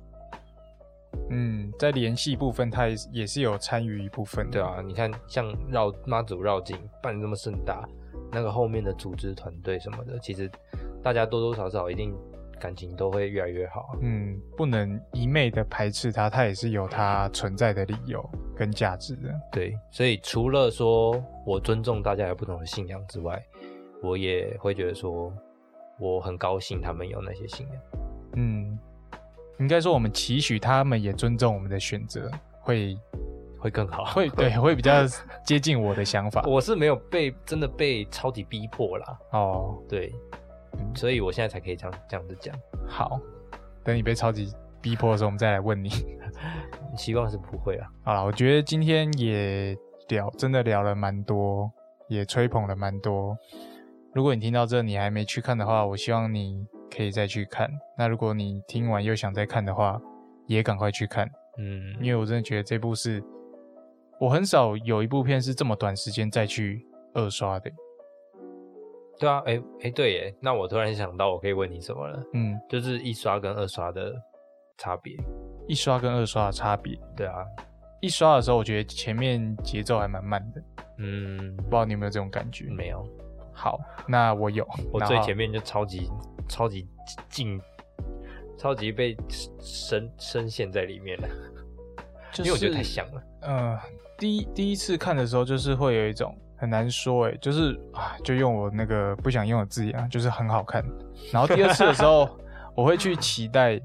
[1.31, 4.51] 嗯，在联系部分，他也是也是有参与一部分的。
[4.51, 7.87] 对啊，你看像绕妈祖绕境办的这么盛大，
[8.33, 10.49] 那个后面的组织团队什么的，其实
[11.03, 12.15] 大家多多少少一定
[12.59, 13.97] 感情都会越来越好。
[14.01, 19.33] 嗯，不能一昧的排斥它，它也是有它存在的理由跟价值的。
[19.51, 23.41] 对，所以除了说我尊重大家有不同的信仰之外，
[24.01, 25.31] 我也会觉得说
[25.99, 27.81] 我很高兴他们有那些信仰。
[28.35, 28.79] 嗯，
[29.59, 32.31] 应该说我们期许他们也尊重我们的选择，
[32.61, 32.97] 会
[33.63, 35.05] 会更好，会对， 会比较
[35.45, 36.43] 接近我的想法。
[36.45, 40.13] 我是没有被真的被超级逼迫啦，哦，对，
[40.73, 42.53] 嗯所以我现在才可以这样这样子讲，
[42.85, 43.17] 好，
[43.81, 44.51] 等你被超级
[44.81, 45.89] 逼迫的时候，我们再来问你。
[46.97, 47.87] 希望是不会啊。
[48.03, 49.73] 好了，我觉得今天也
[50.09, 51.71] 聊，真的聊了蛮多，
[52.09, 53.37] 也吹捧了蛮多。
[54.13, 57.69] 如果你听到这你还没去看的话，我希望你可以再去看。
[57.97, 59.99] 那如果你听完又想再看的话，
[60.47, 61.25] 也赶快去看，
[61.57, 63.23] 嗯，因为我真的觉得这部是
[64.23, 67.69] 我很少有一部片是这么短时间再去二刷的。
[69.19, 72.23] 对啊，哎、哎、对耶，那我突然想到，我可以问你什么了？
[72.31, 74.13] 嗯，就是一刷跟二刷的
[74.77, 75.13] 差别。
[75.67, 77.43] 一刷跟二刷的差别，对啊，
[77.99, 80.63] 一刷的时候我觉得前面节奏还蛮慢的，
[80.99, 82.69] 嗯不，知道你有没有这种感觉？
[82.69, 83.05] 没有，
[83.53, 86.09] 好，那我有，我最前面就超级
[86.47, 86.87] 超级
[87.27, 87.59] 进，
[88.57, 89.17] 超级被
[89.59, 91.27] 深深陷在里面了，
[92.33, 93.23] 就因为我觉得太像了。
[93.41, 93.79] 呃，
[94.17, 100.83] 第一第一次看的时候，就是会有一种很难说，哎，就是啊，就用我那个不想用的字眼啊，就是很好看。
[101.31, 102.29] 然后第二次的时候，
[102.75, 103.79] 我会去期待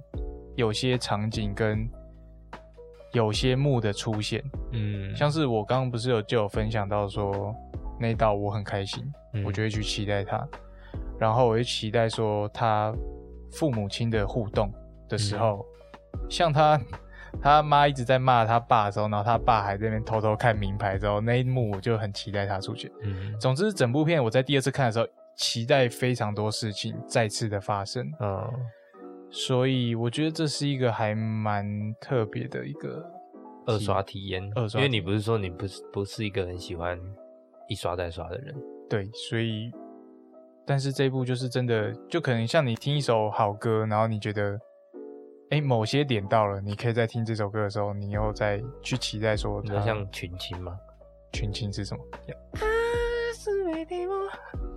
[0.56, 1.88] 有些场景跟
[3.12, 4.42] 有些幕的出现，
[4.72, 7.54] 嗯，像是我刚刚不是有就有分享到说
[8.00, 10.46] 那一道我很开心，嗯我就会去期待他，
[11.18, 12.94] 然后我就期待说他
[13.52, 14.72] 父母亲的互动
[15.08, 15.64] 的时候，
[16.28, 16.80] 像他
[17.40, 22.90] 他妈一直在骂他爸的时候，然后他爸还在那边偷偷看名牌之后，那一幕我就很期待他出现。
[23.02, 23.34] 嗯。
[23.38, 25.06] 总之，整部片我在第二次看的时候，
[25.36, 28.50] 期待非常多事情再次的发生，嗯。
[29.30, 33.04] 所以我觉得这是一个还蛮特别的一个
[33.66, 36.98] 二刷体验，二刷因为你不是说你不是不是一个很喜欢
[37.68, 38.54] 一刷再刷的人，
[38.88, 39.70] 对，所以，
[40.64, 44.58] 但是这一部就是真的，就可能像你听一首好歌，然后你觉得，
[45.50, 50.78] 哎，某些点到了，你可以在听这首歌的时候，你又再去期待说它你说像群青吗？
[51.32, 52.02] 群青是什么？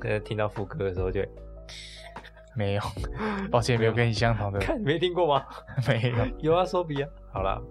[0.03, 1.29] 呃，听到副歌的时候就会
[2.55, 2.81] 没有，
[3.51, 5.45] 抱歉，没有跟你相同的， 看，没听过吗？
[5.87, 6.51] 没有。
[6.51, 7.09] 有啊，手比啊。
[7.31, 7.61] 好啦，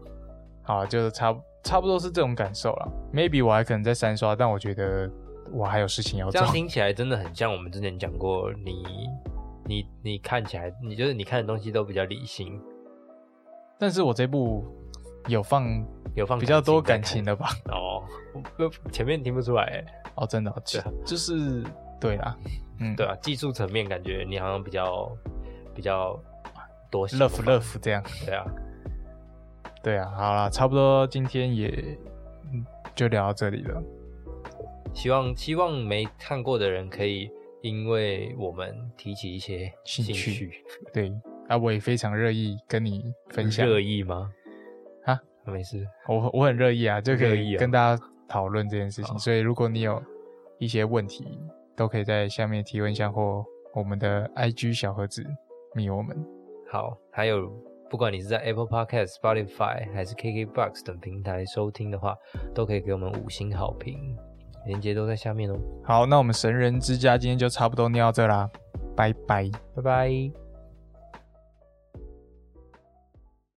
[0.63, 2.93] 好，就是差差不多是这种感受了。
[3.13, 5.11] Maybe 我还可能在三刷，但我觉得
[5.51, 6.55] 我还有事情要做这样。
[6.55, 8.85] 听起来真的很像我们之前讲过，你
[9.67, 12.61] 你你看起来，你就是你看的东西都比较理性，
[13.81, 14.65] 但是我这部
[15.27, 15.67] 有放
[16.15, 17.49] 有放比较多感情的吧？
[17.65, 18.05] 看哦。
[18.57, 21.65] 不，前面听不出来欸，哦，真的哦，对啊就是
[22.01, 22.37] 对啦，
[22.79, 25.11] 嗯，对啊，技术层面感觉你好像比较
[25.75, 26.17] 比较
[26.91, 28.03] 多想法，love love 这样。
[28.25, 28.45] 对啊，
[29.83, 31.69] 对啊，好啦，差不多今天也
[32.53, 32.65] 嗯
[32.95, 33.83] 就聊到这里了。
[34.95, 37.31] 希望希望没看过的人可以
[37.63, 41.13] 因为我们提起一些兴趣，对
[41.51, 43.69] 啊，我也非常乐意跟你分享。
[43.69, 44.31] 乐意吗？
[45.05, 49.13] 啊，没事，我我很乐意啊，就可以跟大家讨论这件事情。
[49.13, 50.01] 好所以如果你有
[50.59, 51.27] 一些问题，
[51.75, 53.45] 都可以在下面提问箱或
[53.75, 55.27] 我们的 IG 小盒子
[55.75, 56.17] 密我们。
[56.71, 57.51] 好，还有，
[57.91, 62.15] 不管你是在 Apple Podcast、Spotify 还是 KKBox 等平台收听的话，
[62.55, 64.17] 都可以给我们五星好评，
[64.67, 65.59] 链接都在下面哦。
[65.83, 68.49] 好，那我们神人之家今天就差不多尿到这啦，
[68.95, 69.51] 拜拜。
[69.75, 70.50] 拜拜。